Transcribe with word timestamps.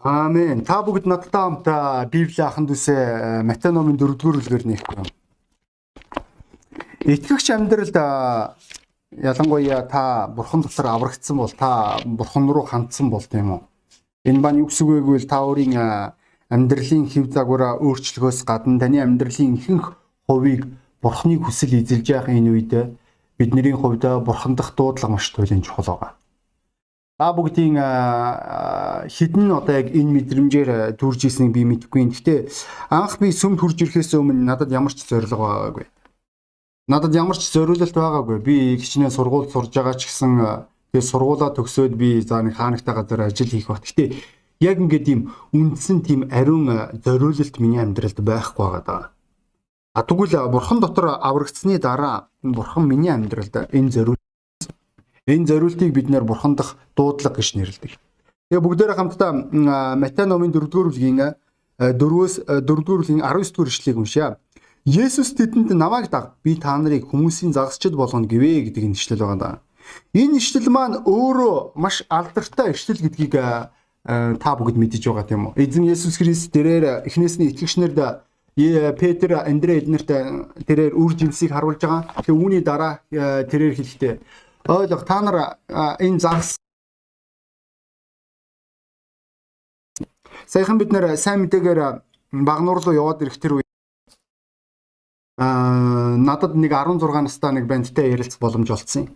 Аамен. 0.00 0.64
Та 0.64 0.80
бүгд 0.80 1.04
надтай 1.04 1.28
хамт 1.44 1.66
Библийн 2.08 2.48
ахын 2.48 2.64
дүүсээ 2.64 3.44
Матай 3.44 3.68
номын 3.68 4.00
4-р 4.00 4.16
бүлгээр 4.16 4.64
нээхгүй 4.64 4.96
юм. 4.96 5.08
Итгэгч 7.04 7.52
амьдралд 7.52 7.96
ялангуяа 9.12 9.84
та 9.84 10.28
бурхан 10.32 10.64
дотор 10.64 10.88
аврагдсан 10.88 11.36
бол 11.36 11.52
та 11.52 12.00
бурхан 12.04 12.48
руу 12.48 12.64
хандсан 12.64 13.12
бол 13.12 13.20
тийм 13.20 13.52
үү? 13.52 13.60
Энэ 14.24 14.40
бань 14.40 14.64
юу 14.64 14.72
гэсэн 14.72 14.88
үг 14.88 15.04
вэ? 15.04 15.28
Та 15.28 15.44
өөрийн 15.44 15.76
амьдралын 16.48 17.04
хэв 17.04 17.28
загвараа 17.28 17.76
өөрчлөхөөс 17.84 18.48
гадна 18.48 18.80
таны 18.80 19.04
амьдралын 19.04 19.60
ихэнх 19.60 20.00
хувийг 20.24 20.64
бурханы 21.04 21.36
хүсэл 21.44 21.76
эзэлж 21.76 22.08
явах 22.08 22.32
энэ 22.32 22.48
үед 22.48 22.72
бидний 23.36 23.76
хувьд 23.76 24.04
бурхан 24.24 24.56
дахь 24.56 24.72
дуудлага 24.72 25.12
маш 25.12 25.28
туйлын 25.28 25.60
чухал 25.60 25.92
байгаа. 25.92 26.19
Та 27.20 27.34
бүгдийн 27.36 27.76
хідэн 29.12 29.52
одоо 29.52 29.74
яг 29.76 29.92
энэ 29.92 30.24
мэдрэмжээр 30.24 30.96
төрж 30.96 31.28
ирснийг 31.28 31.52
би 31.52 31.68
мэдэхгүй. 31.68 32.08
Гэхдээ 32.16 32.48
анх 32.88 33.20
би 33.20 33.28
сүмд 33.28 33.60
хурж 33.60 33.76
ирэхээс 33.76 34.16
өмнө 34.16 34.40
надад 34.40 34.72
ямар 34.72 34.88
ч 34.88 35.04
зориг 35.04 35.28
байгаагүй. 35.28 35.84
Надад 36.88 37.12
ямар 37.12 37.36
ч 37.36 37.44
зориулалт 37.52 37.92
байгаагүй. 37.92 38.40
Би 38.40 38.56
хичнээн 38.80 39.12
сургууль 39.12 39.52
сурж 39.52 39.68
байгаа 39.68 40.00
ч 40.00 40.08
гэсэн 40.08 40.32
тэгээ 40.96 41.10
сургуулаа 41.12 41.52
төгсөөд 41.52 41.92
би 41.92 42.24
за 42.24 42.40
нэг 42.40 42.56
хаанагтай 42.56 42.94
газар 42.96 43.28
ажил 43.28 43.52
хийх 43.52 43.68
бат. 43.68 43.84
Гэхдээ 43.84 44.16
яг 44.64 44.80
ингээд 44.80 45.12
ийм 45.12 45.20
үндсэн 45.52 46.00
тийм 46.00 46.20
ариун 46.32 46.72
зориулалт 47.04 47.60
миний 47.60 47.84
амьдралд 47.84 48.16
байхгүй 48.16 48.64
байгаа. 48.64 49.12
А 49.92 50.00
тэгвэл 50.08 50.48
бурхан 50.48 50.80
дотор 50.80 51.20
аврагдсны 51.20 51.76
дараа 51.76 52.32
бурхан 52.40 52.88
миний 52.88 53.12
амьдралд 53.12 53.68
энэ 53.76 53.92
зориул 53.92 54.19
Энэ 55.30 55.46
зориултыг 55.46 55.94
бид 55.94 56.10
нэр 56.10 56.26
бурхан 56.26 56.58
дах 56.58 56.76
дуудлага 56.98 57.38
гэж 57.38 57.54
нэрлэдэг. 57.54 57.92
Тэгээ 58.50 58.64
бүгдээрээ 58.66 58.98
хамтдаа 58.98 59.30
Матай 59.94 60.26
номын 60.26 60.50
4-р 60.50 60.90
бүлгийн 60.90 61.38
4-өөс 61.78 62.34
4-р 62.66 62.82
бүлгийн 62.82 63.22
19-р 63.22 63.68
ишлэгийг 63.70 63.98
уншъя. 64.02 64.42
Есүс 64.84 65.36
тэдэнд 65.38 65.70
намайг 65.76 66.10
даг 66.10 66.34
би 66.42 66.56
та 66.56 66.74
нарыг 66.74 67.06
хүмүүсийн 67.12 67.54
загасчд 67.54 67.94
болгоно 67.94 68.26
гэвэ 68.26 68.72
гэдэг 68.72 68.90
энэ 68.90 68.98
ишлэл 68.98 69.22
байгаа 69.22 69.38
даа. 69.38 69.54
Энэ 70.16 70.40
ишлэл 70.40 70.66
маань 70.72 71.04
өөрөө 71.04 71.76
маш 71.76 72.02
алдартай 72.08 72.72
ишлэл 72.72 73.04
гэдгийг 73.04 73.34
та 73.36 74.50
бүгд 74.56 74.76
мэдэж 74.80 75.04
байгаа 75.04 75.28
тийм 75.28 75.52
үү? 75.52 75.60
Эзэн 75.60 75.84
Есүс 75.86 76.16
Христ 76.16 76.50
тэрээр 76.50 77.04
эхнээс 77.06 77.38
нь 77.38 77.52
итгэгчнэрд 77.52 77.98
Петр, 78.98 79.40
Андрей 79.46 79.78
эднэрт 79.78 80.10
тэрээр 80.66 80.96
үр 80.96 81.12
жинсийг 81.14 81.52
харуулж 81.52 81.80
байгаа. 81.84 82.08
Тэгээ 82.24 82.40
үүний 82.40 82.62
дараа 82.64 83.04
тэрээр 83.12 83.76
хэлэхдээ 83.76 84.14
ойлго 84.68 85.04
та 85.04 85.20
нар 85.20 85.36
энэ 86.00 86.20
загас 86.20 86.56
Саяхан 90.46 90.78
бид 90.78 90.90
нэр 90.92 91.16
сайн 91.16 91.46
мэдээгээр 91.46 91.80
багнуур 92.32 92.82
руу 92.82 92.94
яваад 92.94 93.22
ирэх 93.22 93.38
тэр 93.38 93.62
үе 93.62 93.64
аа 95.38 96.18
надад 96.18 96.58
нэг 96.58 96.72
16 96.74 97.22
настай 97.22 97.52
нэг 97.54 97.70
бандтай 97.70 98.10
ярилцах 98.10 98.40
боломж 98.42 98.70
олцсон. 98.70 99.14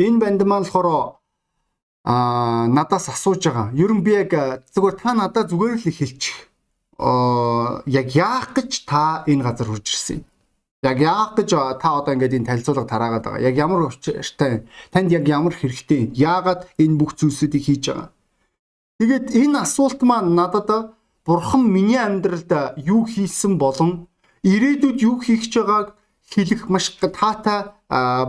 Энэ 0.00 0.18
банд 0.18 0.40
маань 0.42 0.64
болохоор 0.64 1.20
аа 2.04 2.66
надаас 2.66 3.12
асууж 3.12 3.44
байгаа. 3.44 3.76
Ер 3.76 3.92
нь 3.92 4.00
би 4.00 4.16
яг 4.24 4.32
зүгээр 4.72 4.96
та 4.96 5.12
надад 5.14 5.52
зүгээр 5.52 5.76
л 5.76 5.84
хэлчих. 5.84 6.48
Аа 6.96 7.84
яг 7.84 8.08
яах 8.16 8.56
гэж 8.56 8.88
та 8.88 9.22
энэ 9.28 9.44
газар 9.44 9.68
хурж 9.68 9.84
ирсэн 9.84 10.16
юм. 10.16 10.29
Яг 10.82 10.96
яах 11.00 11.36
гэж 11.36 11.50
та 11.76 11.88
одоо 12.00 12.16
ингээд 12.16 12.40
энэ 12.40 12.48
танилцуулга 12.48 12.88
тараагаад 12.88 13.24
байгаа. 13.24 13.44
Яг 13.44 13.54
ямар 13.60 13.92
учиртай 13.92 14.64
танд 14.88 15.12
яг 15.12 15.28
ямар 15.28 15.52
хэрэгтэй 15.52 16.08
яагаад 16.16 16.72
энэ 16.80 16.96
бүх 16.96 17.20
зүйлсүүдийг 17.20 17.64
хийж 17.68 17.84
байгаа. 17.92 18.08
Тэгээд 18.96 19.26
энэ 19.36 19.60
асуулт 19.60 20.00
маань 20.00 20.32
надад 20.32 20.96
бурхан 21.28 21.68
миний 21.68 22.00
амьдралд 22.00 22.80
юу 22.80 23.04
хийсэн 23.04 23.60
болон 23.60 24.08
ирээдүйд 24.40 24.98
юу 25.04 25.20
хийх 25.20 25.44
гэж 25.44 25.54
байгааг 25.60 25.88
хэлэх 26.32 26.72
маш 26.72 26.96
таатай 26.96 27.76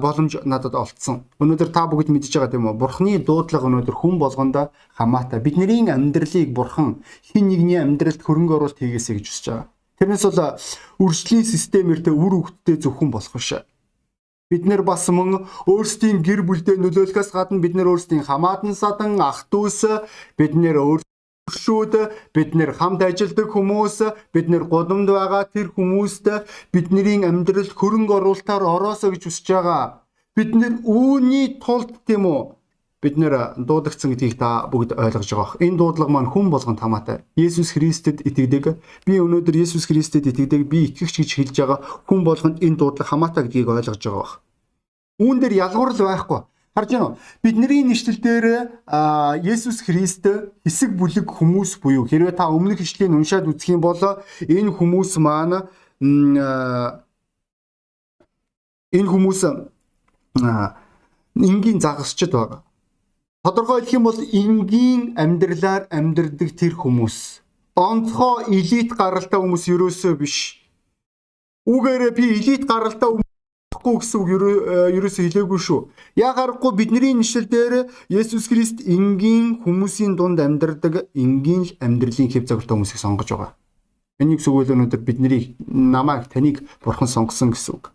боломж 0.04 0.44
надад 0.44 0.75
олцсон. 0.75 1.24
Өнөөдөр 1.40 1.70
та 1.72 1.88
бүгд 1.88 2.12
мэдж 2.12 2.36
байгаа 2.36 2.52
тийм 2.52 2.68
үү? 2.68 2.75
Бурхны 2.75 3.16
дуудлага 3.24 3.70
өнөөдөр 3.70 3.96
хүн 3.96 4.20
болгонд 4.20 4.58
хамаатай. 4.98 5.40
Бидний 5.40 5.88
амьдралыг 5.88 6.52
бурхан 6.52 7.00
хин 7.24 7.48
нэгний 7.48 7.80
амьдралд 7.80 8.20
хөрөнгө 8.25 8.56
оруулалт 8.58 8.80
хийгээсэй 8.81 9.16
гэж 9.22 9.25
хүсэж 9.30 9.46
байгаа. 9.48 9.68
Тэрнээс 10.01 10.25
бол 10.25 10.57
үржлийн 10.97 11.45
системээр 11.45 12.01
тэ 12.01 12.09
үр 12.09 12.34
хөвгтдээ 12.34 12.78
зөвхөн 12.81 13.13
болох 13.13 13.38
биш. 13.38 13.62
Бид 14.50 14.66
нэр 14.66 14.81
бас 14.81 15.06
мөн 15.13 15.45
өөрсдийн 15.69 16.25
гэр 16.25 16.41
бүлдээ 16.41 16.81
нөлөөлөхөөс 16.81 17.29
гадна 17.29 17.62
бид 17.62 17.78
нэр 17.78 17.85
өөрсдийн 17.94 18.25
хамаатан 18.25 18.73
садан 18.73 19.22
ах 19.22 19.45
дүүс 19.53 19.85
бид 20.41 20.57
нэр 20.57 20.81
өөршүүд 20.81 21.94
бид 22.34 22.50
нэр 22.57 22.73
хамт 22.81 23.06
ажилладаг 23.06 23.53
хүмүүс 23.53 23.97
бид 24.34 24.50
нэр 24.50 24.66
гудамд 24.66 25.06
байгаа 25.06 25.45
тэр 25.53 25.69
хүмүүст 25.69 26.25
бидний 26.73 27.22
амьдралд 27.22 27.69
хөрөнгө 27.78 28.18
оруулалтаар 28.18 28.66
ороосоо 28.66 29.13
гэж 29.13 29.29
хүсэж 29.29 29.47
байгаа. 29.53 30.01
Бид 30.33 30.57
нэр 30.57 30.81
үүний 30.81 31.62
тулд 31.62 32.01
тийм 32.09 32.25
үү 32.25 32.41
бид 33.01 33.17
нэр 33.17 33.57
дуудагдсан 33.57 34.13
гэдгийг 34.13 34.38
та 34.38 34.69
бүгд 34.69 34.94
ойлгож 34.94 35.25
байгаа. 35.25 35.57
Энэ 35.57 35.78
дуудлага 35.78 36.12
маань 36.13 36.29
хүн 36.29 36.53
болгонд 36.53 36.78
хамаатай. 36.78 37.25
Есүс 37.34 37.73
Христэд 37.73 38.22
итгэдэг. 38.22 38.78
Би 39.09 39.17
өнөөдөр 39.17 39.57
Есүс 39.57 39.89
Христэд 39.89 40.29
итгэдэг. 40.29 40.69
Би 40.69 40.85
итгэгч 40.94 41.25
гэж 41.25 41.29
хэлж 41.34 41.56
байгаа 41.57 41.79
хүн 42.06 42.22
болгонд 42.22 42.62
энэ 42.62 42.78
дуудлага 42.78 43.09
хамаатай 43.09 43.50
гэдгийг 43.50 43.73
ойлгож 43.73 43.97
байгаа 43.97 44.22
бах. 44.22 44.45
Үүн 45.17 45.41
дээр 45.41 45.53
ялгуур 45.66 45.97
л 45.97 46.06
байхгүй. 46.06 46.41
Харж 46.78 46.89
байна 46.94 47.06
уу? 47.06 47.17
Бидний 47.44 47.84
нэшлэл 47.84 48.22
дээр 48.22 48.45
Есүс 49.44 49.81
Христ 49.81 50.23
хэсэг 50.63 50.95
бүлэг 50.95 51.25
хүмүүс 51.25 51.83
буюу 51.83 52.06
хэрвээ 52.07 52.38
та 52.38 52.47
өмнөх 52.47 52.79
ишлэгийг 52.79 53.12
уншаад 53.18 53.50
үзэх 53.50 53.75
юм 53.75 53.81
бол 53.83 53.97
энэ 53.97 54.72
хүмүүс 54.72 55.18
маань 55.19 55.68
энэ 58.95 59.09
хүмүүс 59.12 59.41
энгийн 61.35 61.79
загасчд 61.83 62.31
байгаа. 62.31 62.63
Тодорхой 63.41 63.81
хэлэх 63.81 63.97
юм 63.97 64.03
бол 64.06 64.19
энгийн 64.22 65.02
амьдралаар 65.18 65.90
амьдрдаг 65.90 66.53
тэр 66.53 66.78
хүмүүс 66.78 67.41
онцгой 67.74 68.53
элит 68.53 68.94
гаралтай 68.94 69.40
хүмүүс 69.41 69.66
ерөөсөө 69.66 70.13
биш. 70.22 70.62
Үгээрээ 71.66 72.12
би 72.13 72.24
элит 72.38 72.69
гаралтай 72.69 73.18
байхгүй 73.18 73.96
гэсэн 73.97 74.19
үг 74.22 74.30
ерөөсөө 74.94 75.24
хэлээгүй 75.25 75.57
шүү. 75.57 75.80
Яагарахгүй 76.22 76.72
бидний 76.78 77.18
нэшил 77.18 77.50
дээр 77.50 77.90
Есүс 78.13 78.46
Христ 78.46 78.85
энгийн 78.85 79.66
хүмүүсийн 79.66 80.13
дунд 80.22 80.38
амьдардаг 80.38 81.09
энгийн 81.18 81.66
л 81.66 81.75
амьдралын 81.81 82.30
хэв 82.30 82.46
загвартай 82.46 82.78
хүмүүсийг 82.78 83.01
сонгож 83.01 83.30
байгаа. 83.34 83.57
Энийг 84.22 84.46
зүгэл 84.46 84.78
өнөөдөр 84.78 85.01
бидний 85.01 85.57
намайг 85.66 86.30
таныг 86.30 86.62
бурхан 86.85 87.09
сонгосон 87.09 87.57
гэсэн 87.57 87.74
үг. 87.74 87.90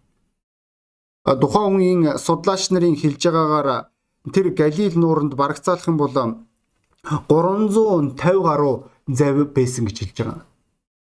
Тухайн 1.23 1.79
үеийн 1.79 2.19
судлаач 2.19 2.75
нарын 2.75 2.99
хэлж 2.99 3.23
байгаагаар 3.31 3.95
тэр 4.33 4.51
Галил 4.51 4.99
нууранд 4.99 5.35
барагцаалах 5.35 5.89
юм 5.89 5.97
бол 5.97 6.11
350 6.11 8.43
гаруй 8.43 8.83
завь 9.07 9.45
байсан 9.55 9.85
гэж 9.87 9.99
хэлж 9.99 10.19
байгаа. 10.19 10.45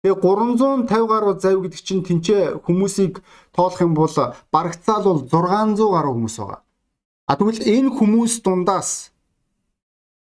Тэгээ 0.04 0.22
350 0.24 1.08
гаруй 1.12 1.40
завь 1.40 1.62
гэдэг 1.64 1.82
чинь 1.84 2.04
тэнцээ 2.08 2.64
хүмүүсийг 2.64 3.22
тоолох 3.52 3.82
юм 3.82 3.94
бол 3.94 4.10
барагцаал 4.52 5.04
бол 5.04 5.28
600 5.28 5.92
гаруй 5.92 6.14
хүмүүс 6.16 6.38
байгаа. 6.40 6.62
А 7.28 7.36
тэгвэл 7.36 7.62
энэ 7.62 7.90
хүмүүс 7.98 8.42
дундаас 8.42 9.12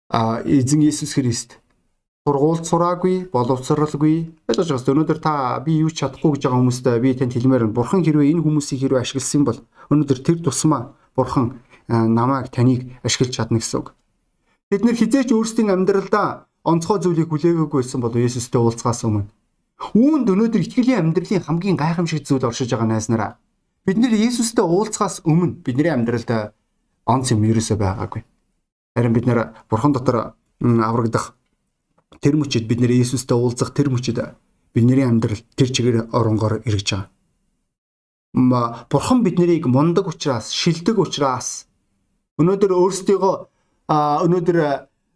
а 0.10 0.42
эзэн 0.46 0.82
Иесус 0.86 1.14
Христ 1.18 1.60
сургуульд 2.26 2.66
сураагүй, 2.66 3.30
боловсралгүй. 3.30 4.34
Ойлгож 4.50 4.70
байгаас 4.70 4.90
өнөөдөр 4.90 5.20
та 5.22 5.62
би 5.62 5.86
юу 5.86 5.94
чадахгүй 5.94 6.34
гэж 6.34 6.50
байгаа 6.50 6.58
хүмүүстээ 6.58 6.98
би 6.98 7.14
танд 7.14 7.38
хэлмээр 7.38 7.70
байна. 7.70 7.78
Бурхан 7.78 8.02
хэрвээ 8.02 8.34
энэ 8.34 8.42
хүмүүсийг 8.42 8.82
хэрвээ 8.82 9.06
ашигласан 9.06 9.46
бол 9.46 9.62
өнөөдөр 9.94 10.20
тэр 10.26 10.42
тусмаа 10.42 10.98
Бурхан 11.14 11.62
намайг 11.88 12.50
таныг 12.50 12.90
ашиглаж 13.04 13.36
чадна 13.36 13.60
гэсэн 13.60 13.80
үг. 13.80 13.94
Бид 14.70 14.82
нэр 14.82 14.98
хизээч 14.98 15.30
өөрсдийн 15.32 15.70
амьдралдаа 15.70 16.50
онцгой 16.66 17.00
зүйлийг 17.00 17.30
хүлээгээгүй 17.30 17.82
байсан 17.82 18.02
бол 18.02 18.16
Есүстэй 18.18 18.62
уулзгаас 18.62 19.06
өмнө. 19.06 19.30
Үүнд 19.94 20.28
өнөөдөр 20.32 20.62
итгэлийн 20.66 21.14
амьдралын 21.14 21.46
хамгийн 21.46 21.78
гайхамшиг 21.78 22.26
зүйл 22.26 22.50
оршиж 22.50 22.74
байгаа 22.74 22.90
найснараа. 22.90 23.32
Бид 23.86 24.02
нэр 24.02 24.18
Есүстэй 24.18 24.66
уулзгаас 24.66 25.22
өмнө 25.30 25.62
бидний 25.62 25.94
амьдралд 25.94 26.58
онц 27.06 27.30
юм 27.30 27.46
ерөөсөө 27.46 27.78
байгаагүй. 27.78 28.26
Харин 28.98 29.14
бид 29.14 29.26
нэр 29.30 29.54
Бурхан 29.70 29.94
дотор 29.94 30.34
аврагдах 30.62 31.38
тэр 32.18 32.34
мөчид 32.42 32.66
бид 32.66 32.82
нэр 32.82 32.98
Есүстэй 32.98 33.38
уулзах 33.38 33.78
тэр 33.78 33.94
мөчид 33.94 34.18
бидний 34.74 35.06
амьдрал 35.06 35.46
тэр 35.54 35.70
чигээр 35.70 36.10
оронгоор 36.10 36.66
эргэж 36.66 36.90
байгаа. 36.90 37.14
Бурхан 38.90 39.24
биднийг 39.24 39.68
мундаг 39.68 40.08
учраас, 40.08 40.52
шилдэг 40.52 41.00
учраас 41.00 41.68
Өнөөдөр 42.36 42.72
өөрсдийгөө 42.76 43.36
өнөөдөр 44.26 44.58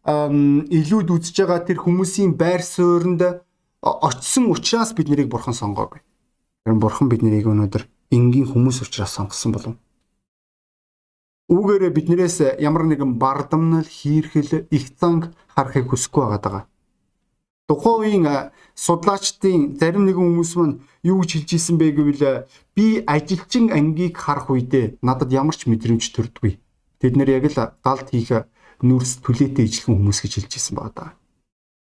илүүд 0.07 1.10
үзэж 1.12 1.36
байгаа 1.44 1.60
тэр 1.68 1.77
хүмүүсийн 1.83 2.39
байр 2.39 2.63
суурьнд 2.63 3.44
очисон 3.83 4.48
учраас 4.48 4.95
бид 4.95 5.12
нарыг 5.12 5.27
бурхан 5.27 5.54
сонгоогүй. 5.54 6.00
Харин 6.63 6.80
бурхан 6.80 7.12
бид 7.12 7.19
нарыг 7.19 7.51
өнөөдөр 7.51 7.83
энгийн 8.16 8.48
хүмүүс 8.48 8.88
учраас 8.88 9.12
сонгосон 9.12 9.51
болов. 9.51 9.75
Үүгээрээ 11.50 11.92
биднээс 11.92 12.62
ямар 12.62 12.86
нэгэн 12.88 13.18
бардамнал, 13.18 13.83
хийрхэл, 13.83 14.69
их 14.69 14.86
занг 14.95 15.33
харахыг 15.51 15.89
хүсэхгүй 15.89 16.24
байгаа 16.24 16.39
даа. 16.39 16.63
Тухайн 17.68 18.00
үеийн 18.00 18.25
судлаачдын 18.77 19.75
зарим 19.75 20.06
нэгэн 20.06 20.24
хүмүүс 20.24 20.54
маань 20.56 20.80
юу 21.04 21.19
гэж 21.25 21.30
хэлж 21.36 21.50
исэн 21.57 21.75
бэ 21.81 21.98
гэвэл 21.98 22.45
би 22.77 23.01
ажилчин 23.06 23.74
ангийг 23.74 24.16
харах 24.18 24.50
үедээ 24.54 25.01
надад 25.01 25.33
ямар 25.33 25.57
ч 25.57 25.66
мэдрэмж 25.66 26.13
төрдгүй. 26.13 26.62
Тэд 27.00 27.16
нэр 27.16 27.40
яг 27.40 27.48
л 27.48 27.60
галд 27.84 28.07
хийх 28.12 28.48
нүрс 28.84 29.24
түлээтэй 29.24 29.66
ижлэх 29.68 29.92
хүмүүс 29.92 30.19
гэж 30.24 30.34
хэлж 30.40 30.54
исэн 30.56 30.75
байна 30.75 30.92
да. 30.96 31.06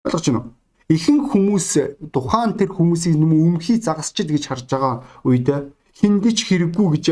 Ойлгож 0.06 0.26
байна 0.26 0.40
уу? 0.42 0.50
Ихэнх 0.90 1.30
хүмүүс 1.30 1.68
тухайн 2.10 2.58
тэр 2.58 2.70
хүмүүсийг 2.74 3.14
нэм 3.14 3.34
өмхий 3.34 3.78
загасчд 3.78 4.26
гэж 4.26 4.44
харж 4.50 4.66
байгаа 4.70 4.94
үед 5.22 5.70
хиндэж 5.94 6.38
хэрэггүй 6.46 6.86
гэж 6.98 7.06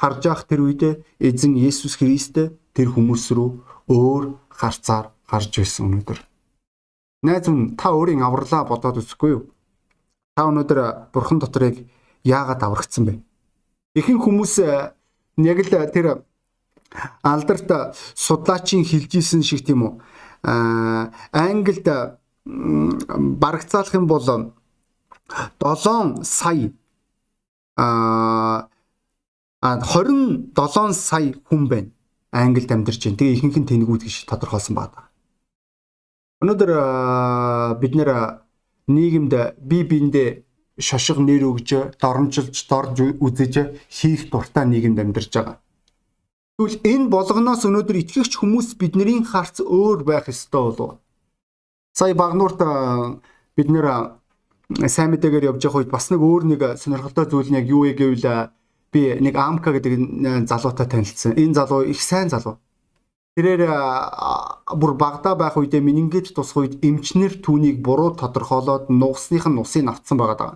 харж 0.00 0.20
явах 0.24 0.44
тэр 0.48 0.64
үед 0.64 1.04
эзэн 1.20 1.56
Есүс 1.60 2.00
Христ 2.00 2.40
тэр 2.72 2.88
хүмүүс 2.88 3.28
рүү 3.36 3.50
өөр 3.92 4.24
харцаар 4.48 5.12
харж 5.28 5.60
байсан 5.60 5.92
өнөөдөр. 5.92 6.18
Найз 7.24 7.48
минь 7.52 7.76
та 7.76 7.92
өөрийн 7.92 8.24
авралаа 8.24 8.64
бодоод 8.64 9.02
үзэхгүй 9.02 9.30
юу? 9.34 9.42
Та 10.32 10.48
өнөөдөр 10.48 11.10
бурхан 11.12 11.42
доторыг 11.42 11.84
яагаад 12.24 12.62
аврагдсан 12.62 13.04
бэ? 13.04 13.14
Ихэнх 13.98 14.24
хүмүүс 14.24 14.54
яг 14.62 15.58
л 15.58 15.72
тэр 15.92 16.24
алдарт 17.22 17.96
судлаачийн 18.14 18.84
хэлжсэн 18.84 19.42
шиг 19.42 19.66
тийм 19.66 19.82
үү 19.86 19.92
англид 20.44 21.88
барагцаалах 23.42 23.94
юм 23.94 24.06
бол 24.06 24.24
7 24.24 24.52
сая 26.24 26.72
а 27.76 28.68
27 29.60 30.92
сая 30.92 31.34
хүн 31.50 31.68
байна. 31.68 31.90
Англид 32.30 32.70
амьдарч 32.70 33.04
байна. 33.04 33.16
Тэгээ 33.16 33.36
ихэнх 33.36 33.56
нь 33.58 33.68
тэнгүүд 33.68 34.02
гэж 34.06 34.24
тодорхойлсон 34.30 34.74
байна. 34.76 35.10
Өнөөдөр 36.42 36.70
бид 37.82 37.94
нэр 37.98 38.10
нийгэмд 38.86 39.32
бие 39.58 39.84
биендээ 39.84 40.28
шошго 40.78 41.22
нэр 41.22 41.42
өгж, 41.50 41.98
доромжилж, 41.98 42.54
дорж 42.70 42.98
үзэж 43.18 43.54
хийх 43.90 44.30
дуртай 44.30 44.64
нийгэмд 44.66 45.02
амьдарч 45.02 45.34
байгаа. 45.34 45.58
Тэгвэл 46.58 46.82
энэ 46.82 47.06
болгоноос 47.06 47.62
өнөөдөр 47.70 48.02
итгэгч 48.02 48.34
хүмүүс 48.34 48.74
бидний 48.82 49.22
харц 49.22 49.62
өөр 49.62 50.02
байх 50.02 50.26
ёстой 50.26 50.74
болов. 50.74 50.98
Сая 51.94 52.18
багнуурт 52.18 52.58
бид 53.54 53.68
нэр 53.70 54.18
сайн 54.90 55.14
мэдээгээр 55.14 55.54
явж 55.54 55.62
байгаа 55.62 55.86
үед 55.86 55.94
бас 55.94 56.10
нэг 56.10 56.18
өөр 56.18 56.42
нэг 56.50 56.60
сонирхолтой 56.82 57.30
зүйл 57.30 57.54
нь 57.54 57.62
яг 57.62 57.70
юу 57.70 57.86
вэ 57.86 57.94
гэвэл 57.94 58.50
би 58.90 59.02
нэг 59.22 59.38
Амка 59.38 59.70
гэдэг 59.70 60.50
залуутай 60.50 60.90
танилцсан. 60.90 61.38
Энэ 61.38 61.54
залуу 61.54 61.86
их 61.86 62.02
сайн 62.02 62.26
залуу. 62.26 62.58
Тэрээр 63.38 63.62
бүр 64.66 64.92
багада 64.98 65.38
байх 65.38 65.54
үедээ 65.54 65.78
менингит 65.78 66.34
тусах 66.34 66.66
үед 66.66 66.82
эмчнэр 66.82 67.38
түүнийг 67.38 67.86
буруу 67.86 68.18
тодорхойлоод 68.18 68.90
нугасных 68.90 69.46
нь 69.46 69.54
нусыг 69.54 69.86
авцсан 69.86 70.18
байгаа 70.18 70.34
даа. 70.34 70.52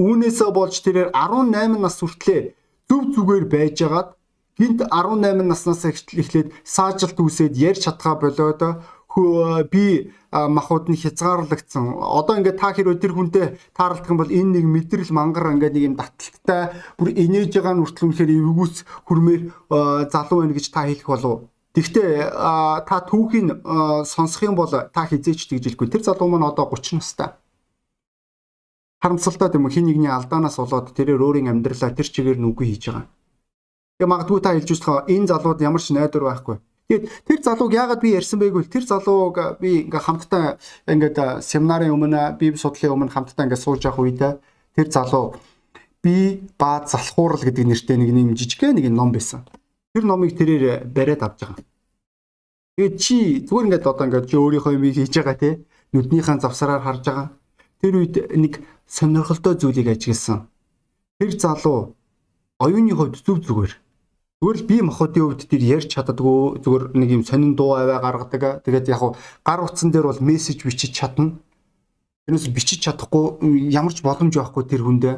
Үүнээсээ 0.00 0.48
болж 0.48 0.80
тэрээр 0.80 1.12
18 1.12 1.76
нас 1.76 2.00
хүртлээр 2.00 2.56
зөв 2.88 3.02
зүгээр 3.12 3.44
байжгаад 3.52 4.16
гинт 4.60 4.84
18 4.84 5.40
наснаас 5.40 5.88
эхлээд 5.88 6.52
саажилт 6.62 7.16
үсээд 7.16 7.56
ярьж 7.56 7.88
чадхаа 7.88 8.20
болоод 8.20 8.84
би 9.72 10.12
махууд 10.30 10.86
нь 10.88 11.00
хязгаарлагдсан. 11.00 11.98
Одоо 11.98 12.38
ингээд 12.38 12.60
та 12.60 12.70
хэрвээ 12.70 13.02
тэр 13.02 13.12
хүнтэй 13.16 13.46
таарлах 13.74 14.06
юм 14.06 14.20
бол 14.20 14.30
энэ 14.30 14.62
нэг 14.62 14.64
мэдрэл 14.70 15.10
мангар 15.10 15.50
ингээд 15.56 15.74
нэг 15.74 15.84
юм 15.88 15.94
датталтай 15.98 16.70
бүр 16.94 17.08
инээж 17.18 17.50
байгаа 17.58 17.74
нь 17.74 17.82
хүртэл 17.82 18.06
үнэхээр 18.06 18.30
эвгүүц 18.38 18.76
хүрмээр 19.10 19.42
залуу 20.14 20.38
байна 20.46 20.54
гэж 20.54 20.66
та 20.70 20.86
хэлэх 20.86 21.08
болов. 21.10 21.50
Тэгвэл 21.74 22.30
та 22.86 22.96
түүхийг 23.10 23.66
сонсох 24.06 24.42
юм 24.46 24.54
бол 24.54 24.70
та 24.70 25.02
хизээч 25.10 25.50
тэгж 25.50 25.74
хэлэхгүй. 25.74 25.90
Тэр 25.90 26.06
залуу 26.06 26.30
маань 26.30 26.46
одоо 26.46 26.70
30 26.70 27.02
настай. 27.02 27.34
Харамсалтай 29.02 29.50
юм 29.58 29.66
хин 29.66 29.90
нэгний 29.90 30.12
алдаанаас 30.12 30.62
болоод 30.62 30.94
тэрээр 30.94 31.18
өөрийн 31.18 31.50
амьдралаа 31.50 31.90
тэр 31.90 32.06
чигээр 32.06 32.38
нь 32.38 32.46
үгүй 32.46 32.70
хийж 32.70 32.94
байгаа. 32.94 33.10
Тэгээ 34.00 34.08
магадгүй 34.16 34.40
та 34.40 34.56
хэлж 34.56 34.70
үзлээ 34.72 35.12
энэ 35.12 35.28
залууд 35.28 35.60
ямар 35.60 35.84
ч 35.84 35.92
найдвар 35.92 36.24
байхгүй. 36.24 36.56
Тэгээд 36.88 37.04
тэр 37.28 37.40
залууг 37.44 37.72
яагаад 37.76 38.00
би 38.00 38.16
ярьсан 38.16 38.40
байг 38.40 38.56
вэ? 38.56 38.64
Тэр 38.64 38.88
залууг 38.88 39.60
би 39.60 39.84
ингээ 39.84 40.00
хамтдаа 40.08 40.56
ингээд 40.88 41.44
семинарын 41.44 41.92
өмнө 41.92 42.40
бие 42.40 42.56
судлалын 42.56 42.96
өмнө 42.96 43.12
хамтдаа 43.12 43.44
ингээ 43.44 43.60
сууж 43.60 43.84
явах 43.84 44.00
үед 44.00 44.40
тэр 44.72 44.88
залуу 44.88 45.36
би 46.00 46.48
баа 46.56 46.88
залхуурал 46.88 47.44
гэдэг 47.44 47.68
нэртэй 47.68 48.00
нэг 48.00 48.08
юм 48.08 48.32
жижигхэн 48.32 48.80
нэг 48.80 48.88
ном 48.88 49.12
байсан. 49.12 49.44
Тэр 49.92 50.08
номыг 50.08 50.32
тэрээр 50.32 50.88
бариад 50.88 51.20
авч 51.20 51.44
байгаа. 51.44 51.60
Тэгээд 52.80 52.96
чи 52.96 53.44
зүгээр 53.44 53.66
ингээд 53.68 53.84
одоо 53.84 54.04
ингээд 54.08 54.32
чи 54.32 54.36
өөрийнхөө 54.40 54.80
юм 54.80 54.84
хийж 54.88 55.12
байгаа 55.12 55.36
те 55.36 55.60
нүднийхэн 55.92 56.40
завсараар 56.40 56.80
харж 56.80 57.04
байгаа. 57.04 57.28
Тэр 57.84 58.00
үед 58.00 58.16
нэг 58.32 58.64
сонирхолтой 58.88 59.60
зүйлийг 59.60 59.92
ажигласан. 59.92 60.48
Тэр 61.20 61.36
залуу 61.36 62.00
оюуны 62.64 62.96
хувьд 62.96 63.20
зүв 63.20 63.44
зүгээр 63.44 63.89
Зүгээр 64.40 64.56
л 64.56 64.64
бие 64.64 64.80
махбодын 64.80 65.36
хувьд 65.36 65.52
тэр 65.52 65.60
ярьж 65.60 65.92
чаддаггүй 65.92 66.64
зүгээр 66.64 66.84
нэг 66.96 67.08
юм 67.12 67.24
сонин 67.28 67.52
дуу 67.60 67.76
аваа 67.76 68.00
гаргадаг. 68.00 68.64
Тэгээд 68.64 68.88
яг 68.88 69.20
гар 69.44 69.60
утсан 69.60 69.92
дээр 69.92 70.08
бол 70.08 70.24
мессеж 70.24 70.64
бичиж 70.64 70.96
чадна. 70.96 71.36
Тэрнээс 72.24 72.48
бичиж 72.48 72.80
чадахгүй 72.88 73.44
ямар 73.68 73.92
ч 73.92 74.00
боломж 74.00 74.32
байхгүй 74.32 74.64
тэр 74.64 74.80
хүндээ. 74.80 75.16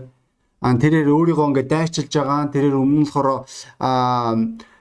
Аа 0.67 0.75
тэрээр 0.75 1.07
өөрийгөө 1.15 1.55
ингээд 1.55 1.71
дайчилж 1.71 2.11
байгаа. 2.11 2.51
Тэрээр 2.51 2.75
өмнө 2.75 2.99
нь 2.99 3.07
болохоор 3.07 3.47
аа 3.79 4.35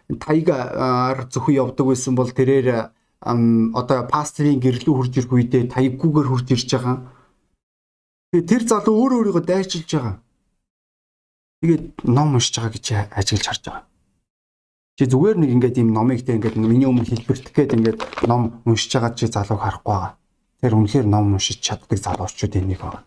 таягаар 0.09 1.29
зөвхөн 1.29 1.61
явдаг 1.61 1.85
байсан 1.85 2.17
бол 2.17 2.33
тэрээр 2.33 2.89
одоо 3.21 3.99
пастрийн 4.09 4.57
гэрлүү 4.57 4.93
хурж 4.97 5.13
ирэх 5.21 5.37
үедээ 5.37 5.69
таяггүйгээр 5.69 6.29
хурж 6.33 6.47
ирж 6.49 6.69
байгаа. 6.73 6.97
Тэгээ 8.33 8.49
тэр 8.49 8.63
залуу 8.65 8.95
өөр 9.05 9.13
өөрийгөө 9.21 9.45
дайчилж 9.45 9.89
байгаа. 9.93 10.15
Тэгээд 11.61 11.85
ном 12.09 12.33
уншиж 12.33 12.57
байгаа 12.57 12.73
гэж 12.73 12.85
ажиглаж 13.13 13.45
харж 13.45 13.65
байгаа. 13.69 13.90
Чи 15.01 15.09
зүгээр 15.09 15.33
нэг 15.41 15.49
ингээд 15.57 15.81
ийм 15.81 15.97
номыг 15.97 16.21
те 16.21 16.37
ингээд 16.37 16.61
миний 16.61 16.85
өмнө 16.85 17.09
хэлбэртэх 17.09 17.57
гээд 17.57 17.73
ингээд 17.73 18.29
ном 18.29 18.61
уншиж 18.69 18.93
байгаа 18.93 19.17
чи 19.17 19.25
залууг 19.25 19.57
харахгүй 19.57 19.89
байгаа. 19.97 20.13
Тэр 20.61 20.77
үнэхээр 20.77 21.07
ном 21.09 21.33
уншиж 21.33 21.57
чаддаг 21.57 21.97
залуучууд 21.97 22.53
энийг 22.53 22.85
байгаа. 22.85 23.01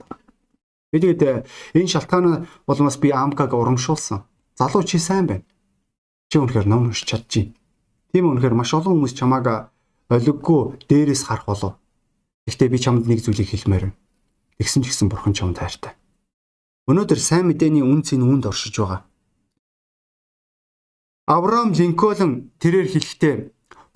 Тэгээд 0.91 1.47
энэ 1.47 1.93
шалтгаан 1.95 2.51
болмоос 2.67 2.99
би 2.99 3.15
амкаг 3.15 3.55
урамшуулсан. 3.55 4.27
Залуу 4.59 4.83
чи 4.83 4.99
сайн 4.99 5.31
байна. 5.31 5.47
Чи 6.35 6.43
үнэхээр 6.43 6.67
ном 6.67 6.91
уншиж 6.91 7.15
чадчих. 7.15 7.55
Тийм 8.11 8.27
үнэхээр 8.27 8.59
маш 8.59 8.75
олон 8.75 8.99
хүмүүс 8.99 9.15
чамааг 9.15 9.71
олиггүй 10.11 10.83
дээрээс 10.91 11.31
харах 11.31 11.47
болов. 11.47 11.79
Гэхдээ 12.51 12.75
би 12.75 12.79
чамд 12.83 13.07
нэг 13.07 13.23
зүйлийг 13.23 13.55
хэлмээр 13.55 13.95
байна. 13.95 13.99
Тэгсэн 14.59 14.83
ч 14.83 14.91
гэсэн 14.91 15.15
бурхан 15.15 15.31
чамд 15.31 15.63
хайртай. 15.63 15.95
Өнөөдөр 16.91 17.23
сайн 17.23 17.47
мэдээний 17.47 17.87
үн 17.87 18.03
цэн 18.03 18.27
үүнд 18.27 18.51
оршиж 18.51 18.83
байгаа. 18.83 19.07
Авраам 21.27 21.73
Линкольн 21.73 22.53
тэрээр 22.61 22.85
хэлэхдээ 22.93 23.35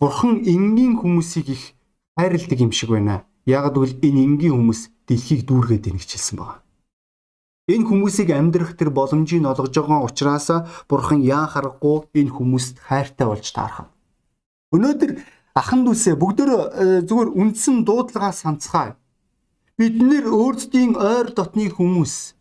Бурхан 0.00 0.48
энгийн 0.48 0.96
хүмүүсийг 0.96 1.52
их 1.52 1.76
хайрладаг 2.16 2.56
юм 2.56 2.72
шиг 2.72 2.88
байна. 2.88 3.28
Яг 3.44 3.68
гэвэл 3.76 4.00
энэ 4.00 4.24
энгийн 4.24 4.56
хүмүүс 4.56 4.88
дэлхийг 5.04 5.44
дүүргээд 5.44 5.84
байна 5.92 6.00
гэж 6.00 6.08
хэлсэн 6.16 6.36
байна. 6.40 6.64
Энэ 7.68 7.84
хүмүүсийг 7.84 8.32
амьдрах 8.32 8.80
тэр 8.80 8.88
боломжийг 8.96 9.44
олгож 9.44 9.76
байгаа 9.76 10.08
учраас 10.08 10.48
Бурхан 10.88 11.20
яан 11.20 11.52
харахгүй 11.52 12.08
энэ 12.16 12.32
хүмүүст 12.32 12.80
хайртай 12.80 13.28
болж 13.28 13.44
таарах. 13.52 13.92
Өнөөдөр 14.72 15.20
ахан 15.52 15.84
дүүсээ 15.84 16.16
бүгдөө 16.16 16.48
э, 16.48 17.04
зүгээр 17.04 17.28
үндсэн 17.36 17.84
дуудлагаа 17.84 18.32
санацгаая. 18.32 18.96
Бид 19.76 20.00
нэр 20.00 20.32
өөрсдийн 20.32 20.96
ойр 20.96 21.28
дотны 21.36 21.68
хүмүүс 21.68 22.37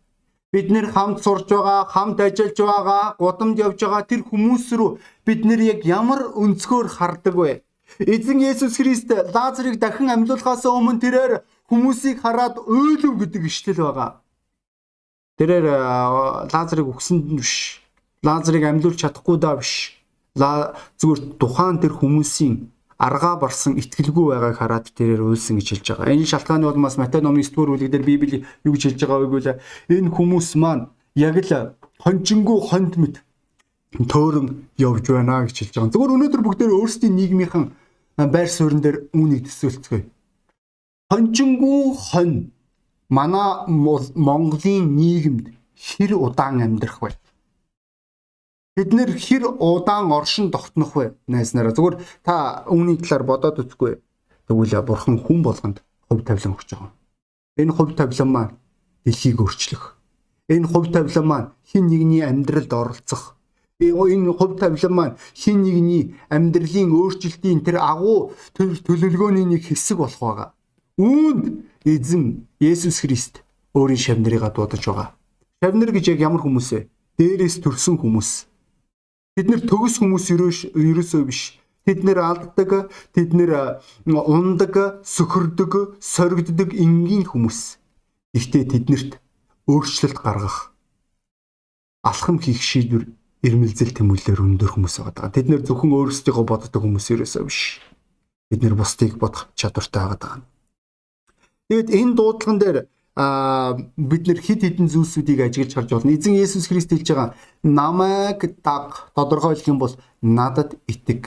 бид 0.52 0.70
нэр 0.72 0.86
хамт 0.92 1.20
сурж 1.24 1.48
байгаа, 1.52 1.84
хамт 1.92 2.20
ажиллаж 2.20 2.56
байгаа, 2.56 3.04
гудамд 3.20 3.58
явж 3.60 3.80
байгаа 3.84 4.02
тэр 4.08 4.22
хүмүүс 4.24 4.66
рүү 4.78 4.90
бид 5.26 5.44
нэр 5.44 5.60
яг 5.76 5.80
ямар 5.84 6.32
өнцгөр 6.32 6.88
хардаг 6.88 7.34
вэ? 7.36 7.52
Эзэн 8.00 8.40
Есүс 8.40 8.76
Христ 8.80 9.08
Лазарыг 9.12 9.76
дахин 9.80 10.08
амьлуулахаас 10.08 10.64
өмнө 10.64 11.00
тэрээр 11.04 11.32
хүмүүсийг 11.68 12.20
хараад 12.24 12.56
өөлөв 12.64 13.14
гэдэг 13.20 13.42
ишлэл 13.44 13.84
байгаа. 13.84 14.10
Тэрээр 15.36 15.66
Лазарыг 16.52 16.88
өгсөн 16.96 17.36
биш. 17.36 17.80
Лазарыг 18.24 18.64
амьлуулж 18.64 19.00
чадахгүй 19.00 19.36
даа 19.40 19.60
биш. 19.60 19.96
Зүгээр 20.36 21.20
тухайн 21.40 21.76
тэр 21.80 21.92
хүмүүсийн 21.96 22.72
аргаа 22.98 23.38
барсан 23.38 23.78
итгэлгүй 23.78 24.26
байгааг 24.34 24.56
хараад 24.58 24.86
тэрээр 24.90 25.22
уйлсан 25.22 25.62
гэж 25.62 25.68
хэлж 25.70 25.86
байгаа. 25.94 26.14
Энэ 26.18 26.26
шалтгааны 26.26 26.66
бол 26.66 26.82
бас 26.82 26.98
Матай 26.98 27.22
номын 27.22 27.46
9-р 27.46 27.70
бүлэг 27.70 27.90
дээр 27.94 28.04
Библи 28.04 28.42
юу 28.66 28.74
гэж 28.74 28.82
хэлж 28.98 29.00
байгаа 29.06 29.18
вэ 29.22 29.28
гэвэл 29.30 29.50
энэ 29.94 30.10
хүмүүс 30.10 30.48
маань 30.58 30.90
яг 31.14 31.38
л 31.38 31.78
хонжингуу 32.02 32.58
хонд 32.58 32.98
мэт 32.98 33.22
төөрөн 33.94 34.66
явж 34.82 35.04
байна 35.14 35.46
гэж 35.46 35.56
хэлж 35.62 35.74
байгаа. 35.78 35.92
Зөвхөн 35.94 36.14
өнөөдөр 36.18 36.42
бүгдээр 36.42 36.74
өөрсдийн 36.74 37.14
нийгмийнхэн 37.14 37.64
байр 38.18 38.50
суурин 38.50 38.82
дээр 38.82 39.06
үүнийг 39.14 39.46
төсөөлцгөөе. 39.46 40.04
Хонжингуу 41.10 41.94
хон 41.94 42.50
манай 43.08 43.64
Монголын 43.70 44.84
нийгэмд 44.98 45.46
хэр 45.78 46.18
удаан 46.18 46.60
амьдрах 46.66 46.98
вэ? 46.98 47.14
Бид 48.78 48.94
нэр 48.94 49.10
хэр 49.18 49.58
удаан 49.58 50.14
оршин 50.14 50.52
тогтнох 50.54 50.94
вэ 50.94 51.18
найз 51.26 51.50
нараа 51.50 51.74
зүгээр 51.74 51.98
та 52.22 52.62
үүний 52.70 52.94
талаар 53.02 53.26
бодоод 53.26 53.58
үзгүй. 53.58 53.98
Тэгвэл 54.46 54.86
бурхан 54.86 55.18
хүн 55.18 55.42
болгонд 55.42 55.82
хөв 56.06 56.22
тавилан 56.22 56.54
өгч 56.54 56.78
байгаа. 56.78 56.94
Энэ 57.58 57.74
хувь 57.74 57.98
тавилан 57.98 58.30
маань 58.30 58.54
дэлхийг 59.02 59.42
өөрчлөх. 59.42 59.98
Энэ 60.46 60.70
хувь 60.70 60.94
тавилан 60.94 61.26
маань 61.26 61.48
хин 61.66 61.90
нэгний 61.90 62.22
амьдралд 62.22 62.70
оролцох. 62.70 63.34
Энэ 63.82 64.30
хувь 64.30 64.54
тавилан 64.62 64.94
маань 64.94 65.18
хин 65.34 65.66
нэгний 65.66 66.14
амьдралын 66.30 66.94
өөрчлөлтийн 66.94 67.66
тэр 67.66 67.82
агуу 67.82 68.30
төлөвлөгөөний 68.54 69.58
нэг 69.58 69.66
хэсэг 69.74 69.98
болох 69.98 70.22
байгаа. 70.22 70.48
Үүнд 71.02 71.66
эзэн 71.82 72.46
Есүс 72.62 73.02
Христ 73.02 73.42
өөрийн 73.74 73.98
шавнарыг 73.98 74.46
дуудаж 74.54 74.86
байгаа. 74.86 75.18
Шавнар 75.58 75.90
гэж 75.90 76.14
яг 76.14 76.22
ямар 76.22 76.46
хүмүүс 76.46 76.70
вэ? 76.78 76.86
Дээрээс 77.18 77.58
төрсэн 77.58 77.98
хүмүүс. 77.98 78.47
Бид 79.38 79.46
нэр 79.46 79.62
төгс 79.70 80.02
хүмүүс 80.02 80.34
ерөөсөө 80.34 81.22
биш 81.30 81.58
Тэд 81.88 82.04
нэр 82.04 82.20
алддаг, 82.20 82.92
тэд 83.16 83.32
нэр 83.32 83.80
ундаг, 84.04 85.00
сөхөрдөг, 85.08 85.96
соригддог 85.96 86.76
энгийн 86.76 87.24
хүмүүс. 87.24 87.80
Гэхдээ 88.36 88.64
тэднэрт 88.76 89.16
өөрчлөлт 89.64 90.20
гаргах 90.20 90.76
алхам 92.04 92.44
хийх 92.44 92.60
шийдвэр 92.60 93.08
ирмэлзэл 93.40 93.96
тэмүүлэлээр 93.96 94.36
өндөр 94.36 94.68
хүмүүс 94.76 95.00
байгаа. 95.00 95.32
Тэд 95.32 95.48
нэр 95.48 95.64
зөвхөн 95.64 95.96
өөрсдийгөө 95.96 96.44
боддог 96.44 96.82
хүмүүс 96.84 97.08
ерөөсөө 97.08 97.44
биш. 97.48 97.80
Бид 98.52 98.60
нэр 98.60 98.76
бусдыг 98.76 99.16
бодох 99.16 99.48
чадвартай 99.56 100.12
байгаа. 100.12 100.44
Тэгэд 101.72 101.88
энэ 101.88 102.12
дуудлаган 102.20 102.58
дээр 102.60 102.78
а 103.18 103.74
бид 103.98 104.30
нэр 104.30 104.38
хид 104.38 104.62
хідэн 104.62 104.86
зүйлсүүдийг 104.86 105.42
ажиглаж 105.42 105.74
харж 105.74 105.90
болно. 105.90 106.14
Эзэн 106.14 106.38
Есүс 106.38 106.70
Христ 106.70 106.94
хэлж 106.94 107.08
байгаа 107.10 107.34
намайг 107.66 108.46
даг 108.62 109.10
тодорхойлох 109.18 109.66
юм 109.66 109.82
бол 109.82 109.94
надад 110.22 110.78
итэг 110.86 111.26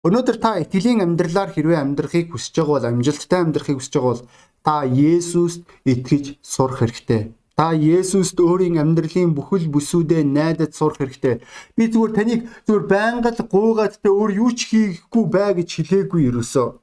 Өнөөдөр 0.00 0.36
та 0.40 0.56
итгэлийн 0.56 1.04
амьдралаар 1.04 1.52
хэрвээ 1.52 1.76
амьдрахыг 1.76 2.32
хүсэж 2.32 2.56
байгаа 2.56 2.72
бол 2.72 2.88
амжилттай 2.88 3.40
амьдрахыг 3.44 3.76
хүсэж 3.84 3.94
байгаа 4.00 4.12
бол 4.16 4.24
та 4.64 4.74
Есүст 4.88 5.60
итгэж 5.84 6.40
сурах 6.40 6.80
хэрэгтэй. 6.80 7.36
Та 7.52 7.76
Есүст 7.76 8.40
өөрийн 8.40 8.80
амьдралын 8.80 9.36
бүхэл 9.36 9.68
бүсүүдээ 9.68 10.24
найдаж 10.24 10.72
сурах 10.72 11.04
хэрэгтэй. 11.04 11.44
Би 11.76 11.92
зүгээр 11.92 12.12
таныг 12.16 12.40
зүгээр 12.64 12.84
байнга 12.88 13.30
л 13.36 13.44
гуугаад 13.44 14.00
тэ 14.00 14.08
өөр 14.08 14.30
юу 14.40 14.50
ч 14.56 14.72
хийхгүй 14.72 15.24
бай 15.28 15.52
гэж 15.52 15.68
хэлээгүй 15.68 16.32
ерөөсөө. 16.32 16.79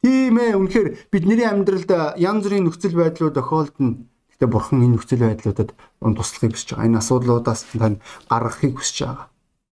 Тийм 0.00 0.34
ээ 0.40 0.56
үнэхээр 0.56 0.88
бидний 1.12 1.44
амьдралд 1.44 1.90
янз 2.16 2.42
бүрийн 2.44 2.64
нөхцөл 2.64 2.96
байдлууд 2.96 3.36
тохиолдно. 3.36 4.08
Гэтэ 4.32 4.46
бурхан 4.48 4.80
энэ 4.80 4.96
нөхцөл 4.96 5.28
байдлуудад 5.28 5.76
туслахыг 6.00 6.56
хүсэж 6.56 6.68
байгаа. 6.72 6.88
Энэ 6.88 7.00
асуудлуудаас 7.04 7.60
тань 7.76 8.00
гаргахыг 8.32 8.80
хүсэж 8.80 8.96
байгаа 9.04 9.30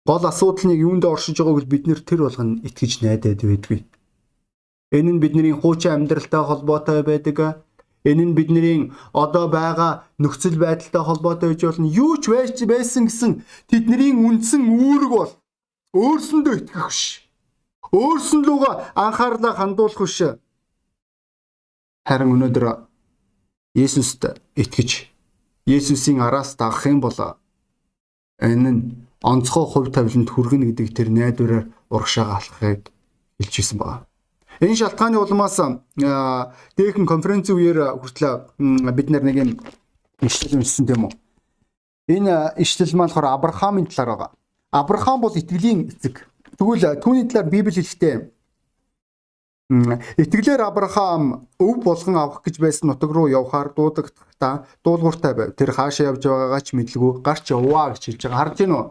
гол 0.05 0.25
асуудал 0.27 0.67
нь 0.67 0.79
юунд 0.85 1.05
оршиж 1.05 1.39
байгааг 1.39 1.67
бид 1.71 1.87
нэр 1.87 2.01
тэр 2.03 2.27
болгоно 2.27 2.59
итгэж 2.67 2.91
найдаад 3.01 3.41
байдгүй. 3.43 3.79
Энэ 4.91 5.11
нь 5.15 5.21
бидний 5.23 5.55
хуучин 5.55 5.95
амьдралтай 5.95 6.43
холбоотой 6.43 7.03
байдаг. 7.07 7.63
Энэ 8.03 8.23
нь 8.27 8.35
бидний 8.35 8.91
одоо 9.13 9.47
байгаа 9.47 10.03
нөхцөл 10.19 10.59
байдалтай 10.59 11.03
холбоотой 11.07 11.55
байж 11.55 11.61
болно. 11.63 11.87
Юу 11.87 12.19
ч 12.19 12.27
байж 12.27 12.59
байсан 12.67 13.07
гэсэн 13.07 13.31
тэдний 13.71 14.11
үндсэн 14.11 14.61
үүрэг 14.67 15.11
бол 15.15 15.31
өөрсөндөө 15.95 16.55
итгэх 16.59 16.87
биш. 16.91 17.22
Өөрсөнлөөгөө 17.93 18.73
анхаарлаа 18.97 19.53
хандуулах 19.53 20.01
биш. 20.01 20.17
Харин 22.09 22.33
өнөөдөр 22.33 22.65
Есүст 23.77 24.25
итгэж 24.57 25.13
Есүсийн 25.69 26.19
араас 26.21 26.57
дагах 26.57 26.85
юм 26.89 26.99
бол 27.01 27.13
энэ 28.41 28.71
нь 28.73 28.81
онцгой 29.21 29.65
хувь 29.69 29.93
тавиланд 29.93 30.29
хүргэнэ 30.29 30.73
гэдэг 30.73 30.87
тэр 30.91 31.09
найдвараар 31.13 31.69
урагшаага 31.93 32.35
алхахыг 32.41 32.91
хэлжсэн 33.39 33.77
байна. 33.77 34.05
Энэ 34.59 34.75
шалтгааны 34.75 35.17
улмаас 35.17 35.57
дээхэн 35.95 37.05
конференцийн 37.07 37.57
үеэр 37.57 37.79
хүртэл 38.01 38.51
бид 38.93 39.07
нар 39.09 39.23
нэг 39.23 39.37
юм 39.37 39.49
ишлэл 40.21 40.59
уншсан 40.59 40.85
тийм 40.85 41.07
үү. 41.07 41.13
Энэ 42.09 42.59
ишлэл 42.59 42.97
маань 42.97 43.13
болохоор 43.13 43.31
Авраамийн 43.31 43.87
талаар 43.87 44.09
байгаа. 44.11 44.31
Авраам 44.73 45.21
бол 45.21 45.33
итгэлийн 45.33 45.87
эцэг. 45.87 46.27
Тэгвэл 46.57 47.01
түүний 47.03 47.25
талаар 47.27 47.49
Библи 47.49 47.73
хэлэхдээ 47.73 48.15
Итгэлээр 50.21 50.61
Авраам 50.61 51.49
өв 51.57 51.75
болгон 51.81 52.17
авах 52.19 52.43
гэж 52.45 52.61
байсан 52.61 52.93
нутаг 52.93 53.09
руу 53.09 53.25
явхаар 53.31 53.73
дуудагтаа 53.73 54.67
дуулууртай 54.85 55.33
байв. 55.33 55.55
Тэр 55.57 55.73
хаашаа 55.73 56.13
явж 56.13 56.29
байгаагаа 56.29 56.61
ч 56.61 56.77
мэдлгүй 56.77 57.23
гарч 57.25 57.49
яваа 57.49 57.95
гэж 57.95 58.03
хэлж 58.05 58.21
байгаа. 58.27 58.37
Харж 58.37 58.55
гин 58.59 58.75
үү? 58.77 58.85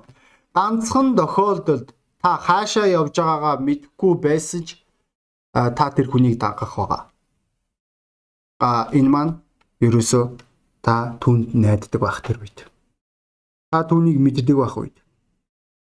ганцхан 0.54 1.16
тохиолдолд 1.16 1.94
та 2.22 2.36
хаашаа 2.36 2.86
явж 2.86 3.16
байгаагаа 3.16 3.56
мэдэхгүй 3.66 4.12
байсан 4.20 4.60
ч 4.66 4.68
та 5.52 5.84
тэр 5.96 6.06
хүнийг 6.10 6.38
дагах 6.38 6.76
байгаа. 6.76 7.02
А 8.60 8.88
энэ 8.92 9.12
маань 9.14 9.32
ерөөсөө 9.80 10.24
та 10.84 11.16
түнд 11.22 11.54
найддаг 11.54 12.00
байх 12.00 12.20
тэр 12.22 12.38
үед. 12.44 12.58
Та 13.72 13.82
түүнийг 13.88 14.18
мэддэг 14.20 14.56
байх 14.56 14.76
үед. 14.76 14.96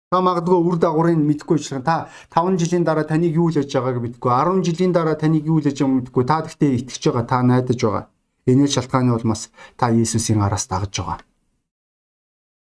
Та 0.06 0.22
магадгүй 0.22 0.58
үр 0.62 0.78
дагаврыг 0.78 1.18
мэдэхгүй 1.18 1.58
ч 1.58 1.74
та 1.82 2.06
5 2.30 2.62
жилийн 2.62 2.86
дараа 2.86 3.02
таныг 3.02 3.34
юу 3.34 3.50
л 3.50 3.58
хийж 3.58 3.74
байгааг 3.74 3.98
мэдэхгүй 3.98 4.30
10 4.30 4.62
жилийн 4.62 4.92
дараа 4.94 5.18
таныг 5.18 5.42
юу 5.42 5.58
л 5.58 5.66
хийж 5.66 5.82
байгааг 5.82 6.14
мэдэхгүй 6.14 6.24
та 6.30 6.36
гэхдээ 6.46 6.72
итгэж 6.78 7.02
байгаа 7.10 7.26
та 7.26 7.42
найдаж 7.42 7.80
байгаа. 7.82 8.04
Энэ 8.46 8.70
шалтгааны 8.70 9.10
улмаас 9.10 9.50
та 9.74 9.90
Есүсийн 9.90 10.38
араас 10.46 10.70
дагаж 10.70 10.94
байгаа. 10.94 11.18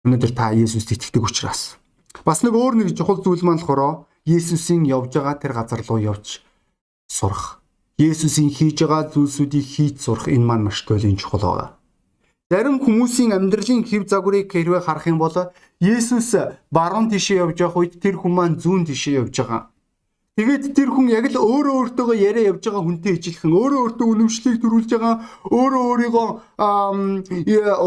Өнөөдөр 0.08 0.32
та 0.32 0.56
Есүст 0.56 0.96
итгэдэг 0.96 1.24
учраас 1.28 1.76
Бас 2.24 2.40
нэг 2.48 2.56
өөр 2.56 2.80
нэг 2.80 2.96
чухал 2.96 3.20
зүйл 3.20 3.44
маань 3.44 3.60
болохоор 3.60 4.08
Есүсийн 4.24 4.88
явж 4.88 5.20
байгаа 5.20 5.36
тэр 5.36 5.52
газар 5.52 5.84
руу 5.84 6.00
явж 6.00 6.40
сурах. 7.12 7.60
Есүсийн 8.00 8.56
хийж 8.56 8.80
байгаа 8.80 9.12
зүйлсүүдийг 9.12 9.68
хийж 9.68 9.96
сурах 10.00 10.32
энэ 10.32 10.48
маань 10.48 10.72
маш 10.72 10.80
туйлын 10.88 11.20
чухал 11.20 11.44
байгаа. 11.44 11.70
Зарим 12.54 12.78
хүмүүсийн 12.78 13.34
амьдралын 13.34 13.82
хэв 13.82 14.04
загварыг 14.06 14.54
хэрвээ 14.54 14.86
харах 14.86 15.10
юм 15.10 15.18
бол 15.18 15.34
Есүс 15.82 16.38
баруун 16.70 17.10
тишээ 17.10 17.42
явж 17.42 17.58
явах 17.66 17.82
үед 17.82 17.98
тэр 17.98 18.22
хүн 18.22 18.30
маань 18.30 18.62
зүүн 18.62 18.86
тишээ 18.86 19.26
явж 19.26 19.42
байгаа. 19.42 19.74
Тэгээд 20.38 20.78
тэр 20.78 20.90
хүн 20.94 21.10
яг 21.10 21.26
л 21.34 21.42
өөрөө 21.42 21.98
өөртөөгөө 21.98 22.18
яриа 22.30 22.54
явж 22.54 22.62
байгаа 22.70 22.86
хүнтэй 22.86 23.18
ижилхэн 23.18 23.58
өөрөө 23.58 23.80
өөртөө 23.82 24.06
үнэмшлийг 24.14 24.58
төрүүлж 24.62 24.90
байгаа 24.94 25.16
өөрөө 25.50 25.84
өөрийгөө 25.90 26.28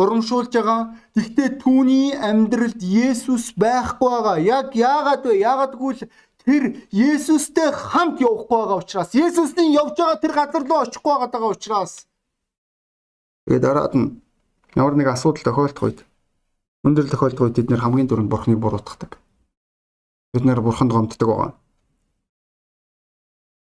урамшуулж 0.03 0.53
байгаа. 0.59 0.81
Гэхдээ 1.15 1.49
түүний 1.63 2.19
амьдралд 2.19 2.83
Есүс 2.83 3.55
байхгүй 3.55 4.11
байгаа. 4.19 4.37
Яг 4.43 4.75
яагаад 4.75 5.23
вэ? 5.31 5.47
Яагадгүй 5.47 5.93
л 5.95 6.03
тэр 6.43 6.63
Есүстэй 6.91 7.71
хамт 7.71 8.19
явахгүй 8.19 8.59
байгаа 8.59 8.83
учраас 8.83 9.15
Есүсний 9.15 9.79
явж 9.79 9.95
байгаа 9.95 10.19
тэр 10.19 10.35
газар 10.35 10.67
руу 10.67 10.83
очихгүй 10.83 11.15
байгаа 11.23 11.55
учраас 11.55 12.11
тэгээд 13.47 13.63
дараад 13.63 13.95
нь 13.95 14.26
ямар 14.77 14.95
нэг 14.95 15.09
асуудал 15.09 15.41
тохиолдох 15.43 15.85
үед 15.89 15.99
өндөр 16.85 17.09
тохиолдох 17.09 17.49
үед 17.49 17.57
бид 17.57 17.71
нэр 17.73 17.81
хамгийн 17.81 18.09
дөрөнд 18.13 18.29
бурхныг 18.29 18.61
буруутгадаг. 18.61 19.17
Бид 20.37 20.45
нэр 20.45 20.61
бурханд 20.61 20.93
гомддог 20.93 21.29
байгаа. 21.29 21.53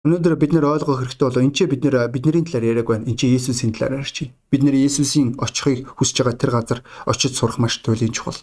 Өнөөдөр 0.05 0.35
бид 0.39 0.53
нэр 0.53 0.69
ойлгох 0.69 1.03
хэрэгтэй 1.03 1.25
болоо 1.27 1.43
энэ 1.43 1.55
ч 1.57 1.67
бид 1.67 1.81
нэр 1.83 2.07
бидний 2.13 2.45
талаар 2.45 2.69
яриаг 2.71 2.87
байна. 2.87 3.09
Энд 3.09 3.19
чи 3.19 3.27
Есүсийн 3.27 3.75
талаар 3.75 3.99
ярьж 3.99 4.15
байна. 4.23 4.37
Бид 4.47 4.61
нэр 4.63 4.75
Есүсийн 4.79 5.35
очихыг 5.41 5.91
хүсэж 5.97 6.23
байгаа 6.23 6.39
тэр 6.39 6.51
газар 6.55 6.79
очиж 7.03 7.35
сурах 7.35 7.59
маш 7.59 7.81
туйлын 7.83 8.15
чухал. 8.15 8.39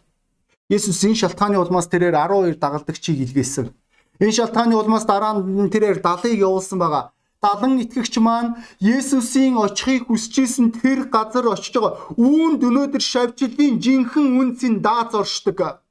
Есүс 0.69 1.01
энэ 1.07 1.17
шалтгааны 1.17 1.57
улмаас 1.57 1.89
тэрээр 1.89 2.13
12 2.13 2.61
дагалдагчийг 2.61 3.25
илгээсэн. 3.25 3.73
Энэ 4.21 4.37
шалтгааны 4.37 4.77
улмаас 4.77 5.09
дараа 5.09 5.41
нь 5.41 5.73
тэрээр 5.73 6.05
70-ыг 6.05 6.45
явуулсан 6.45 6.77
байгаа. 6.77 7.16
70 7.43 7.85
итгэгч 7.85 8.15
маань 8.19 8.57
Есүсийн 8.81 9.57
очихыг 9.61 10.09
хүсэжсэн 10.09 10.73
тэр 10.73 11.09
газар 11.13 11.47
очиж 11.53 11.75
байгаа. 11.77 12.17
Үүнд 12.17 12.61
өнөөдөр 12.69 13.03
шавьчлалын 13.03 13.77
жинхэнэ 13.85 14.37
үнцийн 14.41 14.81
даац 14.81 15.13
оршдог. 15.15 15.85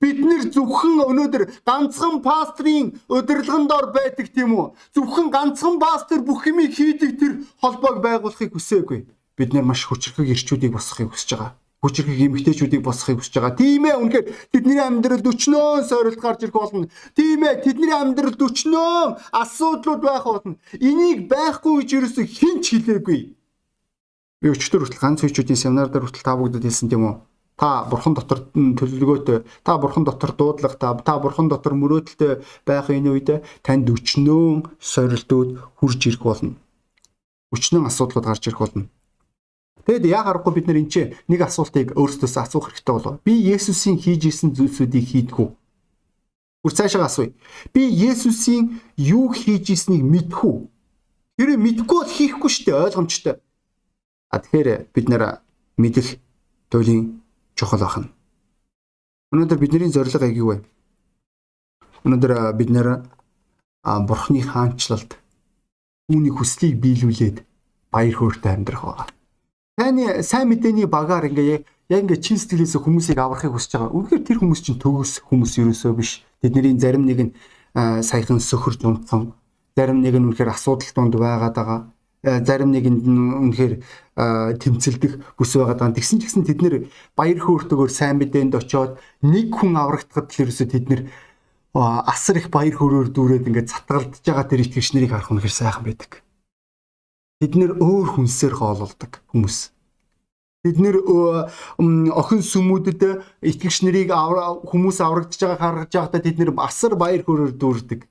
Бид 0.00 0.16
нэр 0.24 0.48
зөвхөн 0.48 0.96
өнөөдөр 1.10 1.44
ганцхан 1.68 2.24
пастрийн 2.24 2.96
удирдлагын 3.12 3.68
дор 3.68 3.92
байдаг 3.92 4.32
тийм 4.32 4.56
үү? 4.56 4.72
Зөвхөн 4.96 5.28
ганцхан 5.28 5.76
пастор 5.76 6.24
бүх 6.24 6.48
юмыг 6.48 6.72
хийдэг 6.72 7.20
тэр 7.20 7.32
холбоог 7.60 8.00
байгуулахыг 8.00 8.56
хүсээгүй. 8.56 9.00
Бид 9.36 9.50
нэр 9.52 9.68
маш 9.68 9.84
хүчрхэг 9.84 10.24
ирчүүдийг 10.32 10.72
босгохыг 10.72 11.12
хүсэж 11.12 11.36
байгаа. 11.36 11.59
Хүчрхэг 11.80 12.20
эмгтээчүүдийг 12.20 12.84
босгохыг 12.84 13.24
хүсэж 13.24 13.34
байгаа. 13.40 13.56
Тийм 13.56 13.88
ээ 13.88 13.96
үнэхээр 13.96 14.26
тэдний 14.52 14.80
амьдралд 14.84 15.26
өчнөө 15.32 15.88
сорилт 15.88 16.20
гарч 16.20 16.44
ирэх 16.44 16.56
болно. 16.60 16.92
Тийм 17.16 17.40
ээ 17.40 17.64
тэдний 17.64 17.88
амьдралд 17.88 18.36
өчнөө 18.36 19.32
асуудлууд 19.32 20.02
байх 20.04 20.24
болно. 20.28 20.60
Энийг 20.76 21.24
байхгүй 21.32 21.80
гэж 21.80 21.90
ерөөсө 21.96 22.22
хинч 22.28 22.64
хэлээгүй. 22.76 23.20
Би 24.44 24.46
өчтөр 24.52 24.84
хүртэл 24.84 25.00
ганц 25.00 25.24
хүчүүдийн 25.24 25.56
семинар 25.56 25.88
дээр 25.88 26.04
хүртэл 26.04 26.28
та 26.28 26.36
бүгдэд 26.36 26.68
хэлсэн 26.68 26.92
тийм 26.92 27.08
үү? 27.08 27.16
та 27.60 27.84
бурхан 27.84 28.16
дотор 28.16 28.40
төлөвлөгөөтэй 28.56 29.44
та 29.64 29.76
бурхан 29.76 30.04
дотор 30.08 30.32
дуудлагатай 30.32 30.96
та 31.04 31.18
бурхан 31.20 31.52
дотор 31.52 31.76
мөрөөдөлтэй 31.76 32.40
байх 32.64 32.88
энэ 32.88 33.12
үед 33.12 33.44
танд 33.60 33.84
өчнөө 33.84 34.80
сорилтууд 34.80 35.60
хурж 35.76 36.00
ирэх 36.08 36.24
болно. 36.24 36.56
Өчнөө 37.52 37.84
асуудлууд 37.84 38.24
гарч 38.24 38.48
ирэх 38.48 38.64
болно. 38.64 38.88
Тэгэд 39.86 40.04
яа 40.06 40.22
харахгүй 40.24 40.52
бид 40.54 40.66
нар 40.68 40.78
энэ 40.80 41.16
нэг 41.28 41.40
асуултыг 41.40 41.96
өөрсдөөсөө 41.96 42.42
асуух 42.42 42.68
хэрэгтэй 42.68 42.94
болов. 42.94 43.20
Би 43.24 43.32
Есүсийн 43.54 43.96
хийж 43.96 44.28
исэн 44.28 44.52
зүйлсүүдийг 44.52 45.06
хийдгүү. 45.08 45.48
Бүр 46.60 46.72
цаашаа 46.76 47.08
асууя. 47.08 47.32
Би 47.72 47.88
Есүсийн 47.88 48.80
юу 48.96 49.32
хийж 49.32 49.72
ийснийг 49.72 50.04
мэдхүү. 50.04 50.56
Тэр 51.40 51.56
мэдгүй 51.56 51.96
бол 52.04 52.12
хийхгүй 52.12 52.50
шүү 52.52 52.64
дээ 52.68 52.82
ойлгомжтой. 52.84 53.40
А 54.28 54.36
тэгэхээр 54.38 54.92
бид 54.92 55.06
нэр 55.08 55.40
мэдэх 55.80 56.20
туйлын 56.68 57.24
чухал 57.56 57.80
ахна. 57.80 58.12
Өнөөдөр 59.32 59.58
бидний 59.58 59.88
зорилго 59.88 60.26
яг 60.28 60.36
юу 60.36 60.48
вэ? 60.52 60.56
Өнөөдөр 62.04 62.52
бид 62.60 62.70
нэр 62.70 63.08
бурхны 64.04 64.44
хаанчлалд 64.44 65.16
үүний 66.12 66.32
хүслийг 66.34 66.76
биелүүлээд 66.76 67.36
баяр 67.88 68.14
хөөртэй 68.20 68.52
амьдрах 68.52 68.84
байгаа. 68.84 69.08
Таны 69.80 70.20
сайн 70.20 70.52
мэдээний 70.52 70.84
багаар 70.84 71.32
ингээ 71.32 71.64
яг 71.88 72.00
ингээ 72.04 72.20
чин 72.20 72.36
сэтгэлээс 72.36 72.76
хүмүүсийг 72.76 73.16
аврахыг 73.16 73.56
хүсэж 73.56 73.80
байгаа. 73.80 73.96
Үнэхээр 73.96 74.24
тэр 74.28 74.38
хүмүүс 74.44 74.60
чинь 74.60 74.76
төгс 74.76 75.24
хүмүүс 75.24 75.56
ерөөсөө 75.56 75.92
биш. 75.96 76.20
Тэдний 76.44 76.76
зарим 76.76 77.08
нэг 77.08 77.18
нь 77.24 77.32
саяхан 78.04 78.44
сөхөрж 78.44 78.84
унтсан, 78.84 79.32
зарим 79.72 80.04
нэг 80.04 80.20
нь 80.20 80.28
үнэхээр 80.28 80.52
асуудал 80.52 80.92
донд 80.92 81.16
байгаад 81.16 81.56
байгаа. 81.56 81.80
Зарим 82.44 82.76
нэгэнд 82.76 83.08
нь 83.08 83.32
үнэхээр 83.40 83.74
тэмцэлдэх 84.60 85.40
бүс 85.40 85.56
байгаад 85.56 85.80
байгаа. 85.80 85.96
Тэгсэн 85.96 86.20
ч 86.20 86.28
гэсэн 86.28 86.44
тэд 86.44 86.60
нэр 86.60 86.74
баяр 87.16 87.40
хөөртэйгээр 87.40 87.88
сайн 87.88 88.20
мэдээнд 88.20 88.60
очиод 88.60 89.00
нэг 89.24 89.48
хүн 89.48 89.80
аврагдахад 89.80 90.28
ерөөсөө 90.28 90.68
тэд 90.76 90.86
нэр 90.92 91.02
асар 91.72 92.36
их 92.36 92.52
баяр 92.52 92.76
хөөрөөр 92.76 93.16
дүүрээд 93.16 93.48
ингээд 93.48 93.72
цатгалдж 93.72 94.28
байгаа 94.28 94.44
тэр 94.44 94.60
итгэгч 94.60 94.92
нарыг 94.92 95.16
харах 95.16 95.32
нь 95.32 95.40
хэр 95.40 95.56
сайхан 95.56 95.88
байдаг. 95.88 96.20
Бид 97.40 97.56
нэр 97.56 97.80
өөр 97.80 98.20
хүнсээр 98.20 98.52
хоололдог 98.52 99.24
хүмүүс. 99.32 99.72
Бид 100.60 100.76
нэр 100.76 101.00
охин 102.12 102.44
сүмүүдэд 102.44 103.24
итгэгч 103.40 103.80
нарыг 103.80 104.12
хүмүүс 104.68 105.00
аврагдж 105.00 105.40
байгааг 105.40 105.88
харж 105.88 105.92
байхдаа 105.96 106.20
тэд 106.20 106.36
нэр 106.36 106.52
асар 106.60 107.00
баяр 107.00 107.24
хөөрөөр 107.24 107.56
дүүрдэг. 107.56 108.04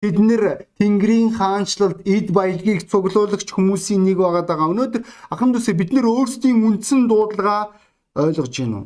Бид 0.00 0.16
нэр 0.16 0.64
Тэнгэрийн 0.80 1.36
хаанчлалд 1.36 2.08
эд 2.08 2.32
баялагийг 2.32 2.88
цуглуулагч 2.88 3.52
хүмүүсийн 3.52 4.00
нэг 4.00 4.16
байгаа 4.16 4.48
даа. 4.48 4.72
Өнөөдөр 4.72 5.04
ахын 5.28 5.52
дүүсээ 5.52 5.76
бид 5.76 5.92
нэр 5.92 6.08
өөрсдийн 6.08 6.64
үндсэн 6.64 7.04
дуудлага 7.04 7.76
ойлгож 8.16 8.48
гин 8.48 8.72
үү? 8.80 8.84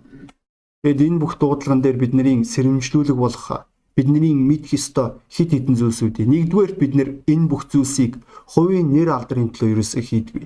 Тэгэд 0.82 1.00
энэ 1.06 1.22
бүх 1.22 1.38
дуудлаган 1.38 1.86
дээр 1.86 2.02
бидний 2.02 2.42
сэрэмжлүүлэг 2.42 3.14
болох 3.14 3.70
бидний 3.96 4.34
мэдх 4.34 4.74
ёстой 4.74 5.18
хит 5.30 5.54
хитэн 5.54 5.78
зүйлсүүдийг 5.78 6.26
нэгдүгээр 6.26 6.72
бид 6.78 6.92
нэр 6.98 7.08
энэ 7.30 7.48
бүх 7.50 7.70
зүйлсийг 7.70 8.18
хувийн 8.52 8.90
нэр 8.90 9.08
алдрын 9.14 9.54
төлөө 9.54 9.72
ерөөсөө 9.78 10.02
хийдгүй. 10.02 10.44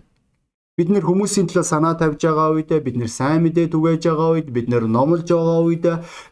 Бид 0.78 0.88
нэр 0.94 1.02
хүмүүсийн 1.02 1.50
төлөө 1.50 1.66
санаа 1.66 1.98
тавьж 1.98 2.22
байгаа 2.22 2.54
үед 2.54 2.70
бид 2.70 2.94
нэр 2.94 3.10
сайн 3.10 3.42
мэдээ 3.42 3.66
түгээж 3.74 4.02
байгаа 4.06 4.30
үед 4.38 4.48
бид 4.54 4.70
нэр 4.70 4.86
номлож 4.86 5.26
байгаа 5.26 5.60
үед 5.66 5.86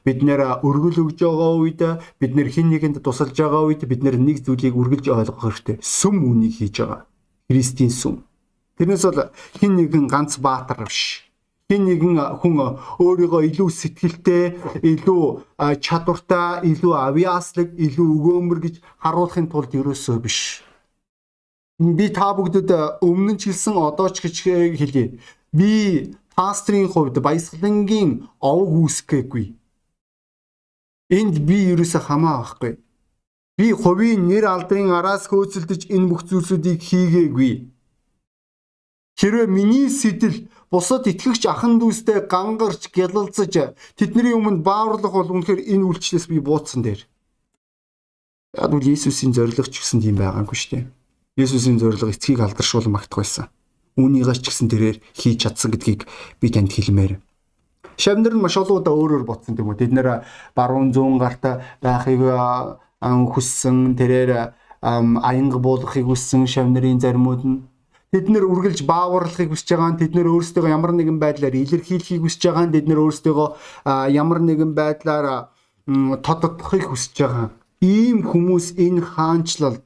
бид 0.06 0.18
нэр 0.22 0.62
өргөл 0.62 1.02
өгж 1.02 1.18
байгаа 1.18 1.52
үед 1.58 1.82
бид 2.22 2.32
нэр 2.36 2.48
хин 2.54 2.70
нэгэнд 2.70 3.02
тусалж 3.02 3.34
байгаа 3.34 3.66
үед 3.66 3.82
бид 3.90 4.06
нэр 4.06 4.22
нэг 4.22 4.46
зүйлийг 4.46 4.78
үргэлж 4.78 5.10
ойлгох 5.10 5.42
хэрэгтэй. 5.42 5.76
Сүм 5.82 6.22
үнийг 6.22 6.62
хийж 6.62 6.78
байгаа. 6.78 7.10
Христийн 7.50 7.90
сүм. 7.90 8.22
Тэрнээс 8.78 9.04
бол 9.10 9.34
хин 9.58 9.72
нэгэн 9.74 10.06
ганц 10.06 10.38
баатар 10.38 10.86
биш 10.86 11.25
хин 11.66 11.82
нэгэн 11.82 12.38
хүн 12.38 12.78
өөрийгөө 13.02 13.42
илүү 13.50 13.70
сэтгэлтэй, 13.74 14.44
илүү 14.86 15.22
чадвартай, 15.82 16.62
илүү 16.62 16.92
авьяаслаг, 16.94 17.74
илүү 17.74 18.06
өгөөмөр 18.06 18.58
гэж 18.62 18.74
харуулахын 19.02 19.50
тулд 19.50 19.74
ерөөсөө 19.74 20.16
биш. 20.22 20.62
Би 21.82 22.06
та 22.14 22.30
бүгдэд 22.38 23.02
өмнө 23.02 23.34
нь 23.34 23.40
ч 23.42 23.50
хэлсэн 23.50 23.74
одоо 23.74 24.08
ч 24.14 24.22
гэж 24.22 24.36
хэлье. 24.78 25.18
Би 25.50 26.14
пастрийн 26.38 26.86
хувьд 26.86 27.18
баясгалангийн 27.18 28.30
овог 28.38 28.86
үүсгэхгүй. 28.86 29.58
Энд 31.18 31.36
би 31.42 31.56
ерөөсөө 31.74 32.02
хамаа 32.06 32.46
байхгүй. 32.46 32.78
Би 33.58 33.66
хувийн 33.74 34.30
нэр 34.30 34.46
алдрын 34.54 34.94
араас 34.94 35.26
хөөцөлдөж 35.26 35.90
энэ 35.90 36.08
бүх 36.14 36.22
зүйлсүүдийг 36.30 36.78
хийгээгүй. 36.78 37.74
Хэрвээ 39.18 39.46
миний 39.48 39.88
сэтэл 39.88 40.46
бусад 40.70 41.06
итгэгч 41.06 41.46
ахан 41.46 41.78
дүүстэй 41.78 42.26
гангарч 42.26 42.90
гялалцаж 42.90 43.76
тэдний 43.94 44.34
өмнө 44.34 44.66
бааварлах 44.66 45.14
бол 45.14 45.34
үнэхээр 45.38 45.62
энэ 45.62 45.86
үйлчлээс 45.86 46.26
би 46.26 46.42
бууцсан 46.42 46.82
дээр. 46.82 47.06
Яг 48.56 48.72
үл 48.72 48.88
Иесусийн 48.88 49.36
зориг 49.36 49.68
ч 49.68 49.78
гэсэн 49.78 50.00
тийм 50.02 50.16
байгаагүй 50.18 50.56
шүү 50.56 50.70
дээ. 50.74 50.84
Иесусийн 51.36 51.78
зориг 51.78 52.02
эцгийг 52.02 52.40
алдаршуул 52.40 52.88
магтах 52.88 53.20
байсан. 53.20 53.46
Үүнийгээс 54.00 54.40
ч 54.42 54.46
гэсэн 54.50 54.68
тэрээр 54.72 54.96
хийж 55.14 55.38
чадсан 55.44 55.70
гэдгийг 55.70 56.08
би 56.40 56.48
танд 56.50 56.72
хэлмээр. 56.72 57.20
Шавнар 57.96 58.34
нь 58.34 58.42
маш 58.42 58.56
олон 58.56 58.80
удаа 58.80 58.92
өөрөөр 58.96 59.24
ботсон 59.24 59.56
тийм 59.56 59.72
үү. 59.72 59.80
Тэд 59.80 59.92
нэр 59.92 60.24
баруун 60.52 60.92
зүүн 60.92 61.16
гарт 61.20 61.44
байхыг 61.80 62.20
хүссэн 63.00 63.96
тэрээр 63.96 64.52
аянга 64.82 65.58
буулгахыг 65.60 66.04
хүссэн 66.08 66.44
шавнарын 66.44 67.00
заримуд 67.00 67.42
нь 67.44 67.64
Тэд 68.16 68.32
нэр 68.32 68.48
үргэлж 68.48 68.88
бааварлахыг 68.88 69.52
хүсэж 69.52 69.76
байгаа 69.76 69.92
нь 69.92 70.00
тэд 70.00 70.16
нэр 70.16 70.32
өөрсдөө 70.32 70.72
ямар 70.72 70.96
нэгэн 70.96 71.20
байдлаар 71.20 71.52
илэрхийлэхийг 71.52 72.24
хүсэж 72.24 72.42
байгаа 72.48 72.64
нь 72.64 72.72
тэд 72.72 72.88
нэр 72.88 73.00
өөрсдөө 73.04 73.36
ямар 74.08 74.40
нэгэн 74.40 74.72
байдлаар 74.72 75.52
тодотдохыг 76.24 76.88
хүсэж 76.88 77.16
байгаа. 77.20 77.52
Ийм 77.84 78.24
хүмүүс 78.24 78.80
энэ 78.80 79.04
хаанчлалд 79.04 79.84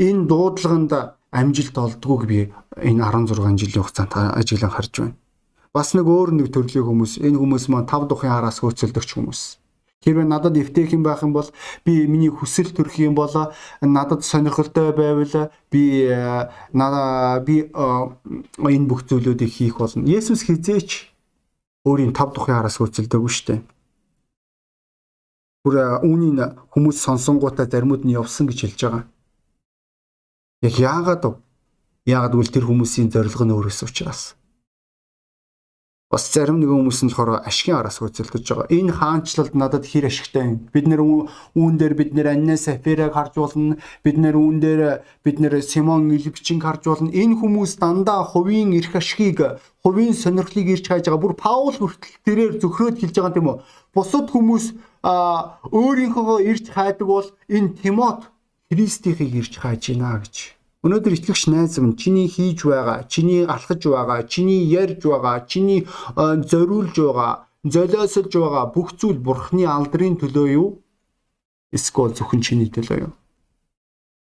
энэ 0.00 0.24
дуудлаганд 0.24 0.92
амжилт 1.36 1.76
олдгоог 1.76 2.24
би 2.24 2.48
энэ 2.80 3.04
16 3.04 3.60
жилийн 3.60 3.84
хугацаанд 3.84 4.40
ажиглан 4.40 4.72
харж 4.72 4.92
байна. 4.96 5.20
Бас 5.76 5.92
нэг 5.92 6.08
өөр 6.08 6.32
нэг 6.32 6.48
төрлийн 6.56 6.88
хүмүүс 6.88 7.20
энэ 7.20 7.36
хүмүүс 7.36 7.68
маань 7.68 7.84
тав 7.84 8.08
тухын 8.08 8.32
хараас 8.32 8.64
хөөцөлдөгч 8.64 9.10
хүмүүс. 9.20 9.40
Хэрвээ 10.04 10.28
надад 10.28 10.54
эвтэйхэн 10.54 11.02
байх 11.02 11.22
юм 11.24 11.32
бол 11.32 11.48
би 11.84 12.06
миний 12.06 12.30
хүсэл 12.30 12.70
төрөх 12.70 13.00
юм 13.00 13.14
бол 13.16 13.32
надад 13.80 14.22
сонирхолтой 14.22 14.92
байвал 14.92 15.50
би 15.72 16.06
надаа 16.72 17.40
би 17.40 17.66
энэ 17.72 18.86
бүх 18.86 19.08
зүйлүүдийг 19.08 19.50
хийх 19.50 19.80
болно. 19.80 20.06
Есүс 20.06 20.46
хизээч 20.46 21.10
өөрийн 21.88 22.12
тав 22.12 22.30
тухын 22.36 22.60
араас 22.60 22.78
хөөцөлдөөгүй 22.78 23.32
шүү 23.32 23.46
дээ. 23.50 23.60
Бүр 25.66 25.74
үүнийг 26.06 26.54
хүмүүс 26.70 27.02
сонсонгуудаа 27.02 27.66
заримуд 27.66 28.06
нь 28.06 28.14
явсан 28.14 28.46
гэж 28.46 28.58
хэлж 28.62 28.80
байгаа. 28.86 29.04
Яг 30.62 30.74
яагаад 30.78 31.22
вэ? 31.26 31.34
Яагаад 32.06 32.32
гэвэл 32.38 32.54
тэр 32.54 32.64
хүмүүсийн 32.70 33.10
зорилго 33.10 33.42
нь 33.42 33.50
өөрөөс 33.50 33.82
учраас. 33.82 34.35
Бас 36.06 36.30
зарим 36.30 36.62
нэгэн 36.62 36.86
хүмүүс 36.86 37.02
нь 37.02 37.10
болохоор 37.10 37.42
ашигын 37.42 37.82
араас 37.82 37.98
хөөцөлдөж 37.98 38.46
байгаа. 38.46 38.70
Энэ 38.70 38.94
хаанчлалд 38.94 39.58
надад 39.58 39.90
хэр 39.90 40.06
ашигтай 40.06 40.46
юм. 40.46 40.70
Бид 40.70 40.86
нэр 40.86 41.02
үүн 41.02 41.74
дээр 41.82 41.98
бид 41.98 42.14
нэр 42.14 42.30
Анна 42.30 42.54
Сафираг 42.54 43.10
харж 43.10 43.34
болно. 43.34 43.74
Бид 44.06 44.14
нэр 44.14 44.38
үүн 44.38 44.62
дээр 44.62 45.02
бид 45.26 45.42
нэр 45.42 45.58
Симон 45.66 46.06
Илбчинг 46.14 46.62
харж 46.62 46.86
болно. 46.86 47.10
Энэ 47.10 47.42
хүмүүс 47.42 47.82
дандаа 47.82 48.22
хувийн 48.22 48.70
эрх 48.78 48.94
ашигыг, 48.94 49.58
хувийн 49.82 50.14
сонирхлыг 50.14 50.78
ирж 50.78 50.86
хайж 50.86 51.10
байгаа. 51.10 51.18
Бүр 51.26 51.34
Паул 51.34 51.74
хүртэл 51.74 52.22
тэрээр 52.22 52.52
зөвхрөөд 52.62 53.02
хэлж 53.02 53.16
байгаа 53.18 53.42
юм 53.42 53.50
уу? 53.50 53.58
Бусад 53.90 54.30
хүмүүс 54.30 54.78
өөрийнхөө 55.02 56.38
ирж 56.46 56.70
хайдаг 56.70 57.02
бол 57.02 57.26
энэ 57.50 57.82
Тимот 57.82 58.30
Христийнхийг 58.70 59.42
ирж 59.42 59.58
хайж 59.58 59.90
гинэ 59.90 60.22
гэж 60.22 60.55
Өнөөдөр 60.86 61.16
итгэгч 61.18 61.50
найз 61.50 61.82
минь 61.82 61.98
чиний 61.98 62.28
хийж 62.30 62.62
байгаа, 62.62 63.10
чиний 63.10 63.42
алхаж 63.42 63.82
байгаа, 63.90 64.22
чиний 64.22 64.62
ярьж 64.70 65.02
байгаа, 65.02 65.42
чиний 65.50 65.82
зориулж 66.14 66.94
байгаа, 66.94 67.50
золиослж 67.66 68.30
байгаа 68.30 68.70
бүх 68.70 68.94
зүйл 68.94 69.18
Бурхны 69.18 69.66
алдрын 69.66 70.14
төлөө 70.14 70.46
юу? 70.54 70.68
Эсвэл 71.74 72.14
зөвхөн 72.14 72.38
чиний 72.46 72.70
төлөө 72.70 72.98
юу? 73.02 73.12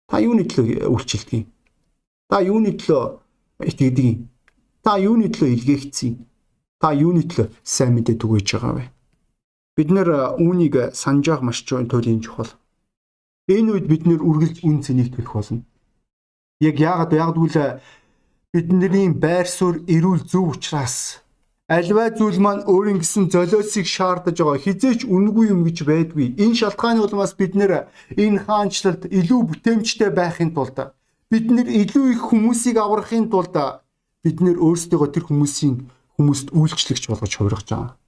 Та 0.07 0.23
юуны 0.23 0.47
төлөө 0.47 0.87
үйлчлдэг 0.87 1.35
юм? 1.35 1.51
Та 2.31 2.39
юуны 2.39 2.71
төлөө 2.79 3.03
итгэдэг 3.67 4.05
юм? 4.07 4.19
Та 4.87 4.95
юуны 5.03 5.27
төлөө 5.27 5.51
илгээгдсэн 5.51 6.07
юм? 6.15 6.17
Та 6.79 6.95
юуны 6.95 7.27
төлөө 7.27 7.51
сайн 7.59 7.91
мэдээ 7.99 8.15
түгэж 8.23 8.47
байгаа 8.55 8.73
вэ? 8.79 8.85
Бид 9.75 9.89
нэр 9.91 10.39
үүнийг 10.39 10.95
санаж 10.95 11.27
явах 11.27 11.43
маш 11.43 11.59
чухал. 11.67 12.55
Энэ 13.51 13.71
үед 13.75 13.85
бид 13.91 14.07
нэр 14.07 14.23
үргэлж 14.23 14.63
үн 14.63 14.79
цэнийг 14.79 15.11
төлөх 15.11 15.35
болно 15.35 15.67
Яг 16.59 16.75
яагаад 16.79 17.13
яагаад 17.13 17.37
гэвэл 17.37 17.57
э, 17.61 17.79
бидний 18.53 19.13
байр 19.13 19.45
суурь 19.45 19.85
эрүүл 19.85 20.25
зөв 20.25 20.57
учраас 20.57 21.21
альва 21.67 22.09
зүйл 22.09 22.39
маань 22.39 22.63
өөрийн 22.63 23.03
гэсэн 23.03 23.27
золиосыг 23.27 23.85
шаардаж 23.85 24.39
байгаа 24.39 24.63
хизээч 24.63 25.03
үнгүй 25.03 25.51
юм 25.51 25.67
гэж 25.67 25.77
байдгүй. 25.83 26.39
Энэ 26.39 26.55
шалтгааны 26.55 27.03
улмаас 27.03 27.35
бид 27.35 27.53
нэр 27.59 27.91
энэ 28.15 28.41
хаанчлалд 28.47 29.11
илүү 29.11 29.41
бүтээмжтэй 29.51 30.09
байхын 30.15 30.55
тулд 30.55 30.95
бид 31.27 31.45
нэр 31.51 31.67
илүү 31.67 32.05
их 32.15 32.21
хүмүүсийг 32.31 32.79
аврахын 32.79 33.27
тулд 33.27 33.55
бид 34.23 34.37
нэр 34.39 34.57
өөрсдөө 34.63 35.11
тэр 35.11 35.27
хүмүүсийн 35.27 35.75
хүмүүст 36.15 36.55
үйлчлэгч 36.55 37.03
болгож 37.11 37.33
хувиргаж 37.35 37.67
байгаа. 37.67 37.99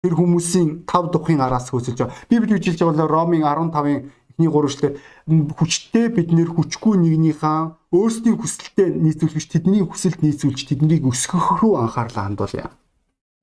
Тэр 0.00 0.14
хүмүүсийн 0.14 0.86
тав 0.86 1.10
тухын 1.10 1.42
араас 1.42 1.68
хөөсөлж 1.74 1.98
байгаа. 1.98 2.16
Библи 2.30 2.54
үжилж 2.54 2.78
байгаа 2.80 3.10
Ромын 3.10 3.42
15-ын 3.42 4.00
эхний 4.40 4.48
гуравчлаар 4.48 4.96
хүчтэй 5.28 6.08
бид 6.08 6.32
нэр 6.32 6.48
хүчгүй 6.56 6.96
нэгнийхээ 6.96 7.92
өөрсдийн 7.92 8.40
хүсэлтэд 8.40 8.96
нийцүүлж 8.96 9.46
тэдний 9.52 9.84
хүсэлд 9.84 10.24
нийцүүлж 10.24 10.60
тэднийг 10.64 11.04
өсгөх 11.04 11.60
рүү 11.60 11.84
анхаарлаа 11.84 12.24
хандуулъя. 12.24 12.72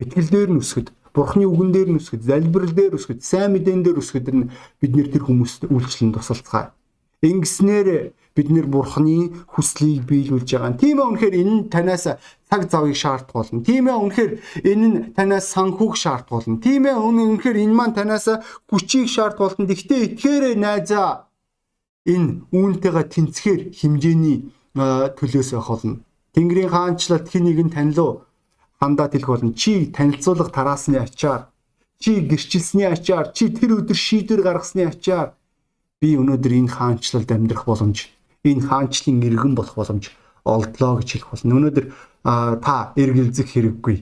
Итгэл 0.01 0.29
дээр 0.33 0.49
нь 0.57 0.61
өсгөд, 0.61 0.89
Бурхны 1.13 1.45
үгэн 1.45 1.69
дээр 1.69 1.89
нь 1.93 1.99
өсгөд, 2.01 2.25
залбирал 2.25 2.73
дээр 2.73 2.97
өсгөд, 2.97 3.21
сайн 3.21 3.53
мэдэн 3.53 3.85
дээр 3.85 4.01
өсгөд 4.01 4.25
нь 4.33 4.49
бид 4.81 4.91
нэр 4.97 5.09
тэр 5.13 5.23
хүмүүст 5.29 5.69
үйлчлэн 5.69 6.17
тусалцгаая. 6.17 6.73
Ингэснээр 7.21 8.13
бид 8.37 8.53
нэр 8.53 8.69
бурхны 8.69 9.33
хүслийг 9.49 10.05
биелүүлж 10.05 10.45
байгаа. 10.53 10.77
Тийм 10.77 11.01
ээ 11.01 11.09
үнэхээр 11.09 11.35
энэ 11.41 11.53
нь 11.57 11.63
танаас 11.73 12.05
цаг 12.45 12.61
завыг 12.69 12.93
шаардах 12.93 13.33
болно. 13.33 13.65
Тийм 13.65 13.89
ээ 13.89 13.97
үнэхээр 13.97 14.31
энэ 14.61 14.87
нь 14.87 14.97
танаас 15.17 15.49
санхүүг 15.49 15.97
шаардах 15.97 16.45
болно. 16.45 16.61
Тийм 16.61 16.85
ээ 16.85 16.95
үнэхээр 17.01 17.57
энэ 17.65 17.73
маань 17.73 17.97
танаас 17.97 18.29
хүчийг 18.69 19.09
шаардах 19.09 19.57
болно. 19.57 19.65
Гэхдээ 19.65 20.01
итгээрэй 20.13 20.55
найзаа 20.61 21.27
энэ 22.05 22.45
үүнтэйгээ 22.53 23.05
тэнцхээр 23.09 23.61
хэмжээний 23.73 24.37
төлөөс 25.17 25.49
байх 25.57 25.67
болно. 25.73 26.05
Тэнгэрийн 26.37 26.69
хаанчлалт 26.69 27.27
хин 27.33 27.49
нэгэн 27.49 27.73
танилуу 27.73 28.29
хандаад 28.77 29.17
хэлэх 29.17 29.33
болно. 29.33 29.57
Чи 29.57 29.89
танилцуулга 29.89 30.53
тараасны 30.53 31.01
ачаар, 31.01 31.49
чи 31.97 32.21
гэрчилсний 32.21 32.85
ачаар, 32.85 33.33
чи 33.33 33.49
тэр 33.49 33.81
өдөр 33.81 33.97
шийдвэр 33.97 34.45
гаргасны 34.45 34.85
ачаар 34.85 35.33
би 35.97 36.13
өнөөдөр 36.13 36.53
энэ 36.53 36.73
хаанчлалд 36.77 37.29
амьдрах 37.33 37.65
боломж 37.65 38.16
энэ 38.47 38.67
хаанчлалын 38.67 39.25
иргэн 39.27 39.53
болох 39.55 39.75
боломж 39.75 40.11
олдлоо 40.47 40.99
гэж 40.99 41.09
хэлэх 41.11 41.29
болно. 41.31 41.55
Өнөөдөр 41.59 41.85
та 42.63 42.93
эргэлзэх 42.95 43.47
хэрэггүй. 43.51 43.97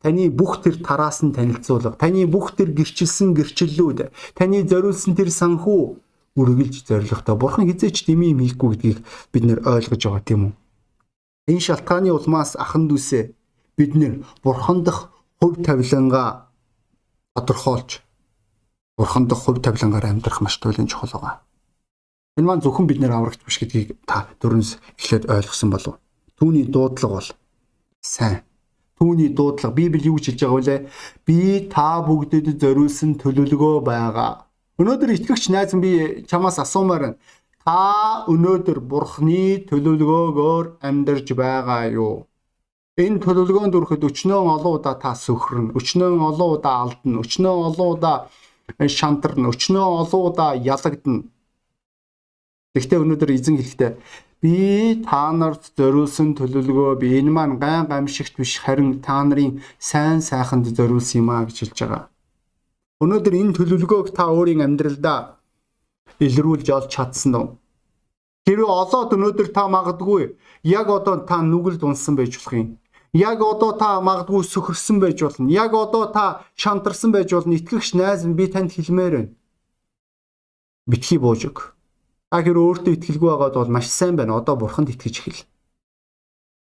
Таны 0.00 0.30
бүх 0.32 0.64
тэр 0.64 0.80
тараас 0.80 1.20
нь 1.20 1.34
танилцуулга, 1.34 1.98
таны 1.98 2.24
бүх 2.24 2.56
тэр 2.56 2.72
гэрчилсэн 2.72 3.36
гэрчлэлүүд, 3.36 4.08
таны 4.32 4.64
зориулсан 4.64 5.12
тэр 5.12 5.28
санхүү 5.28 5.82
үргэлж 6.40 6.88
зоригтой. 6.88 7.36
Бурхан 7.36 7.68
хизээч 7.68 8.08
дэмий 8.08 8.32
юм 8.32 8.40
хийхгүй 8.40 8.80
гэдгийг 8.80 8.98
бид 9.34 9.44
нэр 9.44 9.60
ойлгож 9.66 10.00
байгаа 10.00 10.24
тийм 10.24 10.40
үү? 10.46 10.52
Энэ 11.52 11.60
шалтгааны 11.60 12.14
улмаас 12.16 12.56
ахан 12.56 12.88
дүүсээ 12.88 13.34
бид 13.76 13.92
нэр 13.98 14.24
бурхан 14.40 14.86
дах 14.86 15.12
хувь 15.42 15.60
тавилангаа 15.60 16.48
тодорхойлж 17.34 18.00
бурхан 18.96 19.28
дах 19.28 19.40
хувь 19.44 19.60
тавилангаар 19.60 20.06
амьдрах 20.06 20.40
маш 20.40 20.56
туйлын 20.56 20.88
чухал 20.88 21.12
байгаа. 21.12 21.44
Энэ 22.38 22.46
маань 22.46 22.62
зөвхөн 22.62 22.86
бид 22.86 23.00
нэр 23.02 23.10
аврагч 23.10 23.42
биш 23.42 23.58
гэдгийг 23.58 23.98
та 24.06 24.30
дөрөнс 24.38 24.78
эхлээд 24.94 25.26
ойлгосон 25.26 25.70
болов. 25.74 25.98
Түүний 26.38 26.62
дуудлага 26.70 27.14
бол 27.18 27.28
сайн. 28.00 28.46
Түүний 28.98 29.34
дуудлага 29.34 29.74
Библи 29.74 30.06
юу 30.06 30.14
гэж 30.14 30.38
хэлж 30.38 30.40
байгаа 30.46 30.62
вэ? 30.62 30.76
Би 31.26 31.66
та 31.66 31.98
бүгдэд 32.06 32.54
зориулсан 32.62 33.18
төлөвлөгөө 33.18 33.82
байгаа. 33.82 34.46
Өнөөдөр 34.78 35.10
итгэгч 35.10 35.50
найз 35.50 35.74
би 35.74 36.22
чамаас 36.30 36.62
асуумаар 36.62 37.02
байна. 37.02 37.18
Та 37.66 38.24
өнөөдөр 38.30 38.78
Бурхны 38.78 39.66
төлөвлөгөөгөөр 39.66 40.86
амьдарч 40.86 41.34
байгаа 41.34 41.90
юу? 41.90 42.30
Энэ 42.94 43.20
төлөвлөгөөнд 43.26 43.74
хүрэхэд 43.74 44.06
өчнөө 44.06 44.40
олон 44.54 44.72
удаа 44.78 44.94
та 45.02 45.18
сөхрөн, 45.18 45.74
өчнөө 45.74 46.14
олон 46.30 46.50
удаа 46.56 46.76
алдна, 46.86 47.20
өчнөө 47.24 47.54
олон 47.68 47.88
удаа 47.96 48.16
шантарна, 48.86 49.50
өчнөө 49.50 49.86
олон 50.04 50.22
удаа 50.30 50.54
ялагдана 50.54 51.26
Гэхдээ 52.70 53.02
өнөөдөр 53.02 53.30
эзэн 53.34 53.58
хэлэхдээ 53.58 53.92
би 54.46 54.54
та 55.02 55.34
нарт 55.34 55.74
зориулсан 55.74 56.38
төлөвлөгөө 56.38 57.02
би 57.02 57.18
энэ 57.18 57.34
маань 57.34 57.58
гайн 57.58 57.90
гамшигт 57.90 58.38
биш 58.38 58.62
харин 58.62 59.02
та 59.02 59.18
нарын 59.26 59.58
сайн 59.82 60.22
сайханд 60.22 60.70
зориулсан 60.70 61.18
юм 61.18 61.34
а 61.34 61.42
гэж 61.50 61.56
хэлж 61.66 61.78
байгаа. 61.82 62.02
Өнөөдөр 63.02 63.34
энэ 63.42 63.56
төлөвлөгөөг 63.58 64.14
та 64.14 64.30
өөрийн 64.30 64.62
амьдралдаа 64.62 65.42
илрүүлж 66.22 66.70
олж 66.70 66.88
чадсан 66.94 67.34
уу? 67.34 67.46
Хэрвээ 68.46 68.70
олоод 68.70 69.18
өнөөдөр 69.18 69.48
та 69.50 69.66
магадгүй 69.66 70.38
яг 70.62 70.86
одоо 70.94 71.26
та 71.26 71.42
нүгэлд 71.42 71.82
унсан 71.82 72.14
байж 72.14 72.38
болох 72.38 72.54
юм. 72.54 72.78
Яг 73.10 73.42
одоо 73.42 73.74
та 73.74 73.98
магадгүй 73.98 74.46
сөхөрсөн 74.46 75.02
байж 75.02 75.18
болно. 75.18 75.50
Яг 75.50 75.74
одоо 75.74 76.06
та 76.14 76.46
шантарсан 76.54 77.10
байж 77.10 77.34
болно. 77.34 77.58
Итгэгч 77.58 77.98
найз 77.98 78.22
би 78.30 78.46
танд 78.46 78.70
хэлмээр 78.70 79.14
байна. 79.18 79.34
Битгий 80.86 81.18
бууж 81.18 81.50
өг 81.50 81.74
Та 82.30 82.46
хэр 82.46 82.62
өөртөө 82.62 82.94
итгэлгүй 82.94 83.26
байгаад 83.26 83.58
бол 83.58 83.74
маш 83.74 83.90
сайн 83.90 84.14
байна. 84.14 84.38
Одоо 84.38 84.54
бурханд 84.54 84.94
итгэж 84.94 85.14
эхэл. 85.18 85.42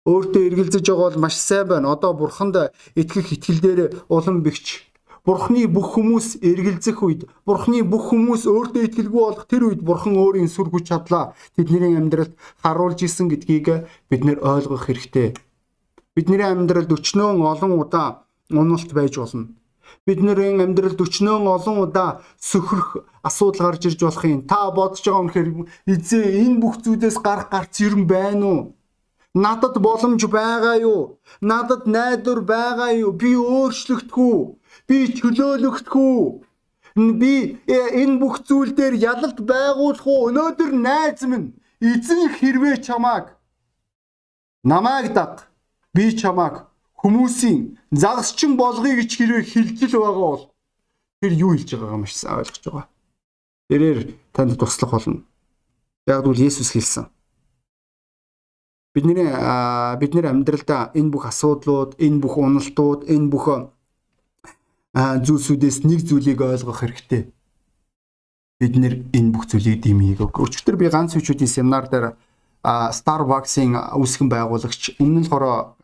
Өөртөө 0.06 0.42
эргэлзэж 0.46 0.86
байгаа 0.86 1.10
бол 1.10 1.24
маш 1.26 1.36
сайн 1.42 1.66
байна. 1.66 1.90
Одоо 1.90 2.14
бурханд 2.14 2.70
итгэх 2.94 3.34
итгэл 3.34 3.60
дээр 3.66 3.80
улам 4.06 4.46
бэгч. 4.46 4.94
Бурхны 5.26 5.66
бүх 5.66 5.98
хүмүүс 5.98 6.46
эргэлзэх 6.46 7.02
үед, 7.02 7.26
Бурхны 7.50 7.82
бүх 7.82 8.14
хүмүүс 8.14 8.46
өөртөө 8.46 8.86
итгэлгүй 8.86 9.22
болох 9.26 9.50
тэр 9.50 9.74
үед 9.74 9.82
Бурхан 9.82 10.14
өөрийн 10.22 10.46
сүр 10.54 10.70
хүч 10.70 10.94
чадлаа 10.94 11.34
тэдний 11.58 11.98
амьдралд 11.98 12.38
харуулж 12.62 13.02
исэн 13.02 13.34
гэдгийг 13.34 13.90
бид 14.06 14.22
нэр 14.22 14.46
ойлгох 14.46 14.86
хэрэгтэй. 14.86 15.34
Бидний 16.14 16.46
амьдралд 16.46 16.94
өчнөө 16.94 17.42
олон 17.42 17.74
удаа 17.74 18.30
уналт 18.54 18.94
байж 18.94 19.18
болно 19.18 19.50
бидний 20.06 20.62
амьдралд 20.62 21.02
өчнөө 21.02 21.50
олон 21.58 21.78
удаа 21.86 22.22
сөхрөх 22.38 23.10
асуудал 23.26 23.74
гарч 23.74 23.90
ирж 23.90 24.02
болох 24.06 24.26
юм. 24.26 24.42
Та 24.46 24.70
бодож 24.70 25.02
байгаа 25.02 25.24
үнэхээр 25.26 25.50
эзээ 25.94 26.26
энэ 26.46 26.62
бүх 26.62 26.76
зүйлээс 26.86 27.18
гарах 27.26 27.50
гарц 27.50 27.82
юм 27.82 28.06
байна 28.06 28.46
уу? 28.46 28.62
Надад 29.34 29.76
боломж 29.82 30.22
байгаа 30.30 30.78
юу? 30.80 31.20
Надад 31.42 31.84
найдвар 31.90 32.42
байгаа 32.42 32.92
юу? 32.94 33.12
Би 33.12 33.34
өөрчлөгдөхгүй. 33.36 34.38
Би 34.88 34.98
чөлөөлөгдөхгүй. 35.18 36.22
Би 36.96 37.60
э, 37.68 37.80
энэ 38.02 38.20
бүх 38.22 38.46
зүйл 38.48 38.72
дээр 38.78 38.96
ялалт 38.96 39.40
байгуулах 39.42 40.06
уу? 40.08 40.30
Өнөөдөр 40.30 40.72
найз 40.72 41.26
минь 41.28 41.58
эзэн 41.82 42.32
хэрвээ 42.38 42.80
чамааг 42.86 43.36
намайг 44.64 45.12
даг. 45.18 45.50
Би 45.94 46.16
чамааг 46.16 46.72
хүмүүсийн 47.02 47.78
загасчин 47.92 48.58
болгоё 48.58 48.96
гэж 49.00 49.12
хэрвээ 49.18 49.44
хилжил 49.44 50.00
байгаа 50.00 50.26
бол 50.30 50.44
тэр 51.22 51.34
юу 51.34 51.52
хэлж 51.56 51.70
байгаагаа 51.76 52.02
маш 52.02 52.14
сайн 52.16 52.40
ойлгож 52.40 52.64
байгаа. 52.66 52.88
Тэрээр 53.70 54.00
танд 54.34 54.60
туслах 54.60 54.92
болно. 54.92 55.24
Яг 56.08 56.24
бол 56.24 56.38
Есүс 56.38 56.72
хэлсэн. 56.72 57.10
Бидний 58.94 59.28
бидний 60.00 60.24
амьдралдаа 60.24 60.96
энэ 60.96 61.12
бүх 61.12 61.26
асуудлууд, 61.28 62.00
энэ 62.00 62.22
бүх 62.24 62.38
уналтууд, 62.38 63.10
энэ 63.12 63.28
бүх 63.28 63.46
зүйлсүүдээс 64.96 65.84
нэг 65.84 66.08
зүйлийг 66.08 66.40
ойлгох 66.40 66.80
хэрэгтэй. 66.80 67.28
Бид 68.62 68.74
нэр 68.80 69.04
энэ 69.12 69.34
бүх 69.36 69.52
зүйлийг 69.52 69.84
дэмийг. 69.84 70.24
Өчигдөр 70.24 70.80
би 70.80 70.88
ганц 70.88 71.12
хүчүүдийн 71.12 71.52
семинар 71.52 71.92
дээр 71.92 72.16
Starbucks-ийн 72.64 73.76
үүсгэн 73.76 74.32
байгуулагч 74.32 74.96
өмнө 75.04 75.22
нь 75.22 75.28
болохоор 75.28 75.75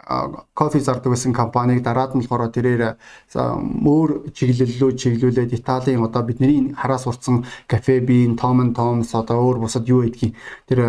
кофе 0.54 0.80
зардаг 0.80 1.12
байсан 1.14 1.34
компаниг 1.34 1.84
дараад 1.84 2.16
нь 2.16 2.22
болохоор 2.22 2.50
тэрээр 2.50 2.98
өөр 3.36 4.34
чиглэллөө 4.34 4.92
чиглүүлээд 4.98 5.54
Италийн 5.54 6.02
одоо 6.04 6.24
бидний 6.24 6.74
хараас 6.74 7.06
урцсан 7.08 7.46
кафе 7.68 8.00
бин, 8.00 8.36
Tom 8.36 8.74
Tom's 8.74 9.14
одоо 9.14 9.38
өөр 9.46 9.58
бусад 9.62 9.86
юу 9.88 10.02
гэдгийг 10.04 10.34
тэр 10.68 10.80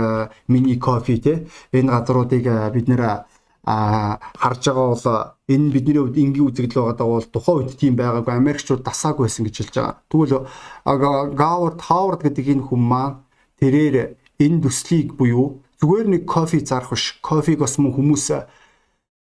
мини 0.48 0.76
кофе 0.78 1.18
те 1.18 1.46
энэ 1.72 1.92
газруудыг 1.92 2.44
бид 2.72 2.88
нэр 2.88 3.24
а 3.64 4.18
харж 4.34 4.64
байгаа 4.66 4.88
бол 4.90 5.06
энэ 5.48 5.70
бидний 5.70 5.98
хувьд 6.00 6.18
энгийн 6.18 6.46
үзэгдэл 6.48 6.82
байгаа 6.82 7.06
бол 7.06 7.28
тухайн 7.30 7.58
үед 7.62 7.78
тийм 7.78 7.94
байгаагүй 7.94 8.34
Америкчууд 8.34 8.82
дасаагүй 8.82 9.28
байсан 9.28 9.46
гэж 9.46 9.56
хэлж 9.58 9.74
байгаа. 9.76 9.96
Тэгвэл 10.10 10.48
Говард 11.38 11.80
Хавард 11.80 12.20
гэдэг 12.26 12.46
энэ 12.48 12.66
хүн 12.66 12.82
маань 12.82 13.22
тэрээр 13.62 14.18
энэ 14.42 14.62
төслийг 14.66 15.14
буюу 15.14 15.62
зүгээр 15.78 16.08
нэг 16.10 16.22
кофе 16.26 16.58
зарах 16.66 16.90
биш. 16.90 17.18
Кофег 17.22 17.62
бас 17.62 17.78
мөн 17.78 17.94
хүмүүс 17.94 18.26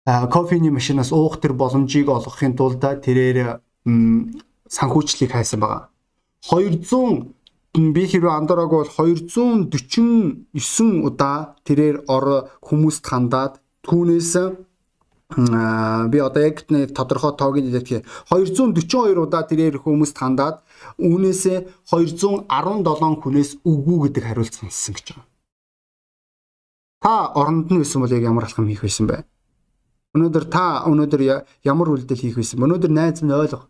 кофений 0.07 0.71
машинаас 0.71 1.11
уух 1.11 1.43
тэр 1.43 1.51
боломжийг 1.53 2.07
олгохын 2.07 2.55
тулд 2.55 2.79
тэрээр 2.79 3.59
санхүүжлийг 4.71 5.35
хайсан 5.35 5.59
байгаа. 5.59 5.91
200 6.47 7.35
би 7.93 8.03
хэрвээ 8.07 8.39
андуураг 8.39 8.71
бол 8.71 8.87
249 8.87 11.03
удаа 11.03 11.59
тэрээр 11.67 12.07
ор 12.07 12.47
хүмүүст 12.63 13.03
хандаад 13.03 13.59
түүнээс 13.83 14.31
би 16.11 16.17
одоо 16.23 16.41
яг 16.41 16.63
тодорхой 16.95 17.35
тоог 17.35 17.59
нь 17.59 17.67
хэлэх 17.67 18.07
242 18.31 19.19
удаа 19.19 19.43
тэрээр 19.43 19.83
хүмүүст 19.83 20.15
хандаад 20.15 20.63
үүнээсээ 21.03 21.67
217 21.91 22.47
хүнээс 23.21 23.59
үгүй 23.67 23.97
гэдэг 24.07 24.23
хариулт 24.23 24.55
сонссон 24.55 24.95
гэж 24.95 25.07
байгаа. 25.11 25.27
Та 27.03 27.27
оронд 27.35 27.67
нь 27.67 27.83
байсан 27.83 27.99
бол 28.01 28.15
яг 28.15 28.23
ямар 28.23 28.47
алхам 28.47 28.71
хийх 28.71 28.87
байсан 28.87 29.11
бэ? 29.11 29.27
Өнөөдөр 30.17 30.45
та 30.49 30.83
өнөөдөр 30.89 31.21
ямар 31.61 31.93
үйлдэл 31.93 32.17
хийх 32.17 32.41
байсан? 32.41 32.65
Өнөөдөр 32.65 32.89
найз 32.89 33.21
минь 33.21 33.37
ойлго. 33.37 33.69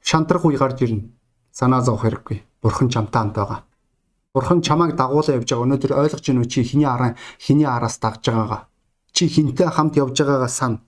Шантрах 0.00 0.48
үе 0.48 0.56
гарч 0.56 0.80
ирнэ. 0.80 1.12
Санаа 1.52 1.84
зовох 1.84 2.08
хэрэггүй. 2.08 2.40
Бурхан 2.64 2.88
чамтай 2.88 3.20
хамт 3.20 3.36
байгаа. 3.36 3.60
Бурхан 4.32 4.62
чамайг 4.64 4.96
дагуулаа 4.96 5.36
явж 5.36 5.52
байгаа. 5.52 5.66
Өнөөдөр 5.68 5.92
ойлгож 6.00 6.26
уу 6.32 6.48
чи 6.48 6.64
хиний 6.64 6.88
араа 6.88 7.16
хиний 7.36 7.68
араас 7.68 8.00
дагж 8.00 8.24
байгаагаа. 8.24 8.68
Чи 9.12 9.28
хинтэй 9.28 9.68
хамт 9.68 10.00
явж 10.00 10.16
байгаагаа 10.16 10.48
сан. 10.48 10.80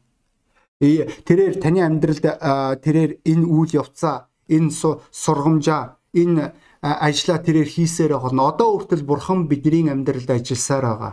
Тэрээр 0.80 1.60
таны 1.60 1.84
амьдралд 1.84 2.24
тэрээр 2.82 3.22
энэ 3.22 3.46
үйл 3.46 3.70
явцаа, 3.82 4.30
энэ 4.48 4.70
сургамжаа, 5.10 5.98
энэ 6.10 6.54
ажилла 6.82 7.38
тэрээр 7.38 7.68
хийсээр 7.70 8.18
болно. 8.18 8.50
Одоо 8.50 8.78
хүртэл 8.78 9.06
бурхан 9.06 9.46
бидний 9.46 9.90
амьдралд 9.90 10.30
ажилласаар 10.30 10.86
байгаа. 10.86 11.12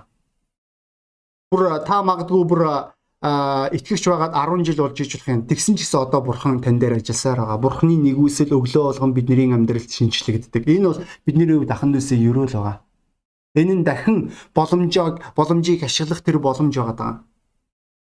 Бүр 1.49 1.81
та 1.81 2.03
магадгүй 2.05 2.43
бүр 2.45 2.61
итгэгч 3.19 4.05
байгаад 4.05 4.37
10 4.37 4.63
жил 4.69 4.85
болж 4.85 5.01
иж 5.01 5.17
болох 5.17 5.27
юм. 5.27 5.41
Тэгсэн 5.49 5.75
ч 5.75 5.83
гэсэн 5.83 6.05
одоо 6.05 6.21
бурхан 6.21 6.61
тань 6.61 6.77
дээр 6.77 7.01
ажилласаар 7.01 7.41
байгаа. 7.41 7.57
Бурханы 7.57 7.97
нэгүсэл 7.99 8.53
өглөө 8.53 8.83
болгон 8.93 9.11
бидний 9.17 9.49
амьдралд 9.49 9.89
шинчлэгддэг. 9.89 10.63
Энэ 10.69 10.87
бол 10.87 11.01
бидний 11.25 11.49
хувьд 11.49 11.73
ахын 11.73 11.91
дүүсээ 11.97 12.21
ерөөл 12.21 12.53
байгаа. 12.53 12.85
Энэ 13.57 13.81
нь 13.81 13.83
дахин 13.83 14.31
боломжийг 14.53 15.19
боломжийг 15.33 15.81
ашиглах 15.83 16.21
тэр 16.21 16.37
боломж 16.37 16.69
байгаа 16.77 16.95
даа. 16.95 17.13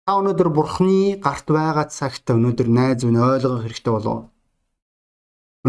Та 0.10 0.17
өнөөдөр 0.19 0.49
бурхны 0.49 1.21
гарт 1.21 1.45
байгаа 1.45 1.86
цагт 1.86 2.25
өнөөдөр 2.25 2.67
найз 2.67 3.05
минь 3.05 3.21
ойлгох 3.21 3.62
хэрэгтэй 3.62 3.93
болов. 3.93 4.34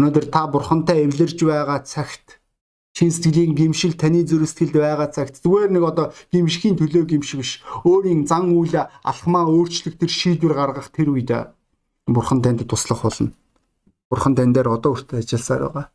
Өнөөдөр 0.01 0.25
та 0.33 0.49
бурхантай 0.49 1.05
эвлэрж 1.05 1.39
байгаа 1.45 1.85
цагт 1.85 2.41
чин 2.97 3.13
сэтгэлийн 3.13 3.53
гимшил 3.53 3.93
таны 3.93 4.25
зүрх 4.25 4.49
сэтгэлд 4.49 4.73
байгаа 4.81 5.13
цагт 5.13 5.37
зүгээр 5.45 5.69
нэг 5.69 5.83
одоо 5.85 6.05
гимшхийн 6.33 6.73
төлөө 6.81 7.05
гимших 7.05 7.37
биш. 7.37 7.51
Өөрийн 7.85 8.25
зан 8.25 8.49
үйл 8.57 8.73
алхмаа 9.05 9.45
өөрчлөх 9.45 10.01
тэр 10.01 10.09
шийдвэр 10.09 10.57
гаргах 10.57 10.89
тэр 10.89 11.13
үед 11.13 11.29
бурхан 12.09 12.41
танд 12.41 12.65
туслах 12.65 13.05
болно. 13.05 13.37
Бурхан 14.09 14.33
тань 14.33 14.49
дээр 14.49 14.73
одоо 14.73 14.97
хүртэл 14.97 15.21
ажилласаар 15.21 15.61
байгаа. 15.69 15.85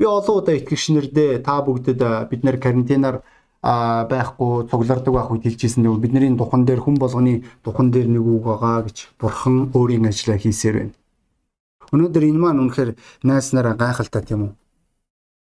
Би 0.00 0.04
олон 0.08 0.36
удаа 0.40 0.56
итгэгч 0.56 0.84
нэрдээ 0.96 1.44
та 1.44 1.60
бүгдэд 1.60 2.00
бид 2.32 2.40
нэр 2.48 2.56
карантинаар 2.56 3.20
байхгүй 3.62 4.72
цуглардаг 4.72 5.12
байх 5.12 5.28
үед 5.28 5.44
хэлжсэн 5.44 5.84
нэг 5.84 6.00
бидний 6.00 6.32
духан 6.32 6.64
дээр 6.64 6.80
хүн 6.80 6.96
болгоны 6.96 7.44
духан 7.60 7.92
дээр 7.92 8.08
нэг 8.08 8.24
үг 8.24 8.44
байгаа 8.48 8.88
гэж 8.88 9.20
бурхан 9.20 9.68
өөрийн 9.76 10.08
ажлаа 10.08 10.40
хийсээр 10.40 10.76
байна. 10.80 10.96
Өнөөдөр 11.92 12.24
энэ 12.24 12.40
маань 12.40 12.60
үнэхээр 12.64 12.96
найс 13.20 13.52
нараа 13.52 13.76
гайхалтай 13.76 14.24
тийм 14.24 14.48
үү? 14.48 14.52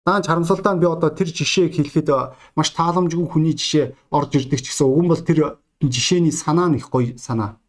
Даанч 0.01 0.25
харамсалтай 0.25 0.73
нь 0.73 0.81
би 0.81 0.87
одоо 0.89 1.13
тэр 1.13 1.29
жишээг 1.29 1.77
хэлэхэд 1.77 2.09
маш 2.57 2.73
тааламжгүй 2.73 3.21
хүний 3.21 3.53
жишээ 3.53 3.93
орж 4.09 4.33
ирдэг 4.33 4.65
ч 4.65 4.73
гэсэн 4.73 4.89
уг 4.89 5.01
нь 5.05 5.11
бол 5.13 5.21
тэр 5.21 5.61
жишээний 5.77 6.33
санаа 6.33 6.73
нь 6.73 6.81
их 6.81 6.89
гоё 6.89 7.13
санаа. 7.21 7.61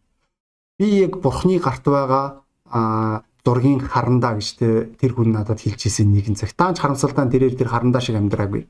Би 0.81 1.05
яг 1.05 1.21
бурхны 1.21 1.61
гарт 1.61 1.85
байгаа 1.85 2.41
а 2.73 3.21
зургийн 3.45 3.85
харандаа 3.85 4.41
гэж 4.41 4.49
тэр 4.97 5.13
хүн 5.13 5.29
надад 5.29 5.61
хэлж 5.61 5.93
ирсэн 5.93 6.09
нэгэн 6.09 6.41
цаг. 6.41 6.57
Даанч 6.57 6.81
харамсалтай 6.81 7.29
нь 7.29 7.33
тэрээр 7.37 7.53
тэр 7.53 7.69
харандаа 7.69 8.01
шиг 8.01 8.17
амьдраагүй. 8.17 8.65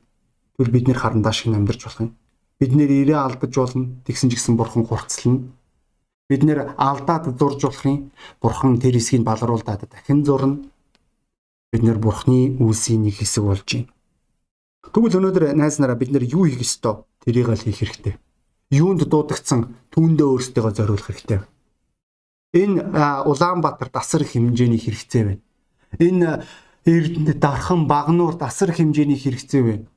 Тэгвэл 0.59 0.75
бид 0.75 0.87
нэр 0.91 0.99
харандаа 0.99 1.31
шиг 1.31 1.55
амьдарч 1.55 1.87
болох 1.87 2.03
юм. 2.03 2.11
Бид 2.59 2.71
нэр 2.75 2.91
ирээ 2.91 3.15
алдаж 3.15 3.53
болно. 3.55 3.95
Тэгсэн 4.03 4.27
ч 4.27 4.43
гэсэн 4.43 4.59
бурхан 4.59 4.83
хурцлана. 4.83 5.47
Бид 6.27 6.43
нэр 6.43 6.75
алдаад 6.75 7.31
зурж 7.39 7.63
болох 7.63 7.85
юм. 7.87 8.11
Бурхан 8.43 8.75
тэр 8.75 8.99
хэсгийг 8.99 9.23
балруулдаад 9.23 9.87
дахин 9.87 10.27
зурна 10.27 10.67
бид 11.73 11.81
нэр 11.81 11.97
бурхны 11.97 12.53
үйлсийн 12.61 13.01
нэг 13.01 13.17
хэсэг 13.17 13.43
болж 13.49 13.65
байна. 13.65 13.89
Тэгвэл 14.93 15.17
өнөөдөр 15.17 15.57
найз 15.57 15.81
нараа 15.81 15.97
бид 15.97 16.13
нэр 16.13 16.29
юу 16.29 16.45
хийх 16.45 16.61
ёстой? 16.61 17.01
Тэрийг 17.25 17.49
л 17.49 17.57
хийх 17.57 17.81
хэрэгтэй. 17.81 18.21
Юунд 18.69 19.09
дуудагдсан 19.09 19.73
түүндээ 19.89 20.27
өөрсдөө 20.29 20.69
зориулах 20.69 21.09
хэрэгтэй. 21.09 21.41
Энэ 22.53 22.93
Улаанбаатар 23.25 23.89
дасар 23.89 24.21
хэмжээний 24.21 24.77
хэрэгцээ 24.77 25.23
байна. 25.25 25.41
Энэ 25.97 26.45
Эрдэнэт 26.85 27.41
дархан 27.41 27.89
багнуур 27.89 28.37
дасар 28.37 28.69
хэмжээний 28.69 29.17
хэрэгцээ 29.17 29.61
байна. 29.65 29.89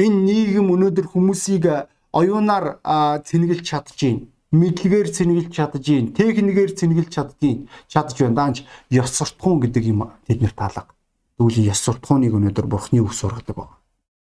Энэ 0.00 0.24
нийгэм 0.24 0.72
өнөөдөр 0.72 1.06
хүмүүсийг 1.12 1.68
оюунаар 2.16 2.80
цэнгэлж 3.28 3.60
чадчихээн 3.60 4.32
мэдлэгээр 4.54 5.08
цэнгэлж 5.10 5.50
чадчихээн 5.50 6.06
техникээр 6.14 6.72
цэнгэлж 6.78 7.10
чаддгийн 7.10 7.58
чадж 7.90 8.16
байна 8.22 8.38
даанч 8.38 8.56
ёс 8.88 9.10
суртахуун 9.18 9.58
гэдэг 9.66 9.84
юм 9.90 10.00
тэднэр 10.26 10.54
таалаг 10.54 10.94
Тэгвэл 11.34 11.66
яс 11.66 11.82
суртахууныг 11.82 12.30
өнөөдөр 12.30 12.66
бурхны 12.70 13.02
үг 13.02 13.10
сургадаг 13.10 13.58
байна. 13.58 13.74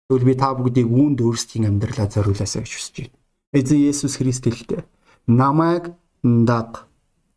Тэгвэл 0.06 0.28
би 0.30 0.36
та 0.38 0.54
бүгдийг 0.54 0.86
үүнд 0.86 1.18
өөрсдийн 1.26 1.66
амьдралаа 1.66 2.06
зориулаасаа 2.06 2.62
гэж 2.62 2.74
хүсэж 2.78 2.96
байна. 3.02 3.18
Эзэн 3.58 3.80
Есүс 3.90 4.22
Христ 4.22 4.46
хэлдэг. 4.46 4.86
Намайг 5.26 5.98
даг 6.22 6.86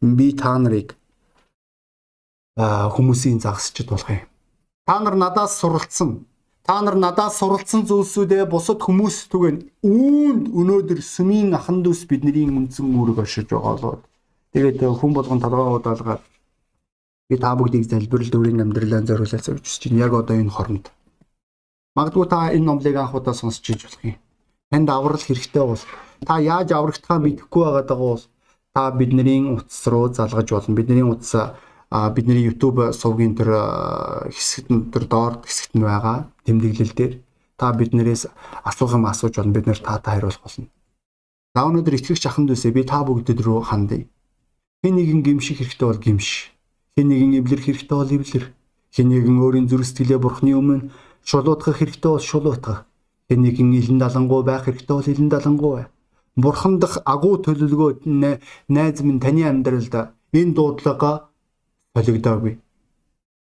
би 0.05 0.37
та 0.37 0.61
нарыг 0.61 0.93
хүмүүсийн 2.61 3.41
загсчд 3.41 3.89
болох 3.89 4.13
юм. 4.13 4.29
Та 4.85 5.01
нар 5.01 5.17
надаас 5.17 5.57
суралцсан. 5.57 6.29
Та 6.67 6.81
нар 6.81 6.97
надаас 6.97 7.37
суралцсан 7.39 7.85
зүйлсүүдээ 7.89 8.45
бусад 8.49 8.81
хүмүүс 8.81 9.29
түгэн 9.33 9.57
үүнд 9.85 10.45
өнөөдөр 10.59 11.01
сүмийн 11.05 11.53
ахан 11.59 11.85
дүүс 11.85 12.09
бидний 12.09 12.49
үндсэн 12.49 12.89
үүрэг 12.89 13.21
оршиж 13.25 13.53
байгаа 13.53 13.75
болоод 13.77 14.03
тэгээд 14.57 14.81
хүн 14.81 15.13
болгон 15.13 15.41
толгой 15.45 15.77
удаалгаад 15.77 16.23
Би 17.31 17.39
та 17.41 17.55
бүгдийг 17.57 17.89
залбирал 17.89 18.29
дөрийн 18.33 18.61
амьдралаа 18.61 19.01
гэж 19.01 19.65
хүсэж 19.65 19.83
байна. 19.89 20.05
Яг 20.05 20.13
одоо 20.13 20.37
энэ 20.37 20.53
хоронд. 20.53 20.93
Магадгүй 21.97 22.27
та 22.29 22.53
энэ 22.53 22.69
номлыг 22.69 22.97
анх 23.01 23.17
удаа 23.17 23.33
сонсч 23.33 23.65
иж 23.73 23.81
болох 23.89 24.05
юм. 24.05 24.17
Танд 24.71 24.89
аврал 24.93 25.25
хэрэгтэй 25.25 25.65
бол 25.65 25.81
та 26.29 26.35
яаж 26.37 26.69
аврагдахаа 26.77 27.19
мэдэхгүй 27.25 27.65
байгаа 27.65 27.97
бол 27.97 28.23
та 28.77 28.91
бидний 28.93 29.41
утас 29.57 29.81
руу 29.89 30.13
залгаж 30.13 30.49
болно. 30.53 30.77
Бидний 30.77 31.01
утас 31.01 31.33
бидний 32.15 32.43
YouTube 32.43 32.91
сувгийн 32.91 33.39
тэр 33.39 33.51
хэсэгт 34.35 34.69
нь 34.71 34.91
тэр 34.91 35.05
доор 35.07 35.43
хэсэгт 35.47 35.79
нь 35.79 35.87
байгаа 35.87 36.31
тэмдэглэл 36.43 36.95
дээр 36.99 37.15
та 37.55 37.71
биднээс 37.71 38.27
асуух 38.67 38.99
юм 38.99 39.07
асууж 39.07 39.39
болно. 39.39 39.55
Бид 39.55 39.67
нэр 39.71 39.79
таатай 39.79 40.19
хариулах 40.19 40.43
болно. 40.43 40.67
За 41.55 41.63
өнөөдөр 41.63 41.95
итгэгч 41.95 42.27
аханд 42.27 42.51
үсэ 42.51 42.75
би 42.75 42.83
та 42.83 43.07
бүгдэд 43.07 43.39
рүү 43.47 43.71
хандъя. 43.71 44.11
Хэн 44.83 44.95
нэгэн 44.99 45.23
гимших 45.23 45.63
хэрэгтэй 45.63 45.87
бол 45.87 46.03
гимш 46.03 46.55
Хэн 46.95 47.11
нэгэн 47.11 47.43
эвлэрэх 47.43 47.67
хэрэгтэй 47.67 47.99
бол 47.99 48.07
эвлэр. 48.07 48.45
Хэн 48.95 49.09
нэгэн 49.11 49.37
өөрийн 49.43 49.67
зүрх 49.67 49.83
сэтгэлээ 49.83 50.23
бурхны 50.23 50.55
өмнө 50.55 50.95
шулуутгах 51.27 51.83
хэрэгтэй 51.83 52.07
бол 52.07 52.23
шулуутгах. 52.23 52.87
Хэн 53.27 53.43
нэгэн 53.43 53.75
илэн 53.75 53.99
далангуй 53.99 54.47
байх 54.47 54.63
хэрэгтэй 54.71 54.95
бол 54.95 55.11
илэн 55.11 55.27
далангуй 55.27 55.71
бай. 55.75 55.87
Бурхан 56.39 56.79
дах 56.79 57.03
агуу 57.03 57.43
төлөвлөгөөд 57.43 58.07
найз 58.71 58.99
минь 59.03 59.19
таны 59.19 59.43
амьдралд 59.43 60.15
энэ 60.39 60.55
дуудлага 60.55 61.34
солигдоогүй. 61.95 62.59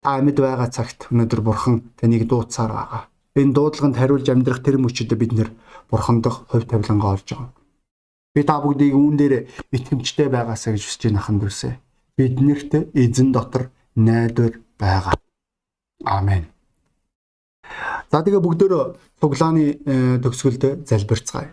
Та 0.04 0.20
амьд 0.20 0.38
байгаа 0.38 0.68
цагт 0.68 1.09
өнөөдөр 1.11 1.40
бурхан 1.40 1.76
таныг 1.96 2.28
дуудсаар 2.28 2.72
байгаа. 2.72 3.02
Энэ 3.35 3.54
дуудлаганд 3.57 3.96
хариулж 3.96 4.28
амьдрах 4.28 4.62
тэр 4.62 4.76
мөчөд 4.78 5.11
бид 5.16 5.33
нэр 5.33 5.50
бурхан 5.90 6.20
дах 6.20 6.44
хувь 6.52 6.68
тавилангаа 6.68 7.16
олж 7.16 7.28
байгаа. 7.33 7.50
Би 8.35 8.42
та 8.44 8.61
бүгдийг 8.61 8.94
үүн 8.94 9.16
дээр 9.16 9.35
итгэмжтэй 9.72 10.28
байгаасаа 10.28 10.76
гэж 10.76 10.83
хүсэж 10.85 11.02
байна 11.09 11.20
ахын 11.22 11.40
дүүсээ 11.40 11.74
биднэрт 12.16 12.94
эзэн 12.94 13.33
дотор 13.33 13.70
найдвар 13.96 14.61
байгаа. 14.78 15.14
Амен. 16.04 16.46
За 18.11 18.22
тэгээ 18.22 18.38
бүгдөө 18.38 18.94
цуглааны 19.20 19.64
э, 19.83 20.18
төгсгөлд 20.22 20.87
залбирцгаая. 20.87 21.50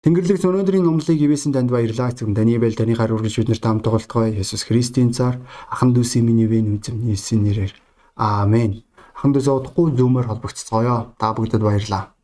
Тэнгэрлэгч 0.00 0.48
өнөөдрийн 0.48 0.80
номлыг 0.88 1.20
ивэсэн 1.20 1.52
танд 1.52 1.68
баярлалаа. 1.68 2.08
Таны 2.16 2.56
байл 2.56 2.72
таны 2.72 2.96
гар 2.96 3.12
үргэлж 3.12 3.36
бид 3.44 3.52
нарт 3.52 3.64
хамт 3.68 3.84
тоглолтгоё. 3.84 4.32
Есүс 4.32 4.64
Христийн 4.64 5.12
цаар 5.12 5.36
ахан 5.68 5.92
дүүсийн 5.92 6.24
миний 6.24 6.48
вэн 6.48 6.80
үзэм 6.80 7.04
Есүсийн 7.04 7.44
нэрээр. 7.44 7.76
Амен. 8.16 8.80
Ахан 9.12 9.36
дүүсээ 9.36 9.60
удахгүй 9.60 9.92
зүүмээр 10.00 10.32
холбогцгоё. 10.32 11.12
Та 11.20 11.36
бүгдэд 11.36 11.60
баярлалаа. 11.60 12.16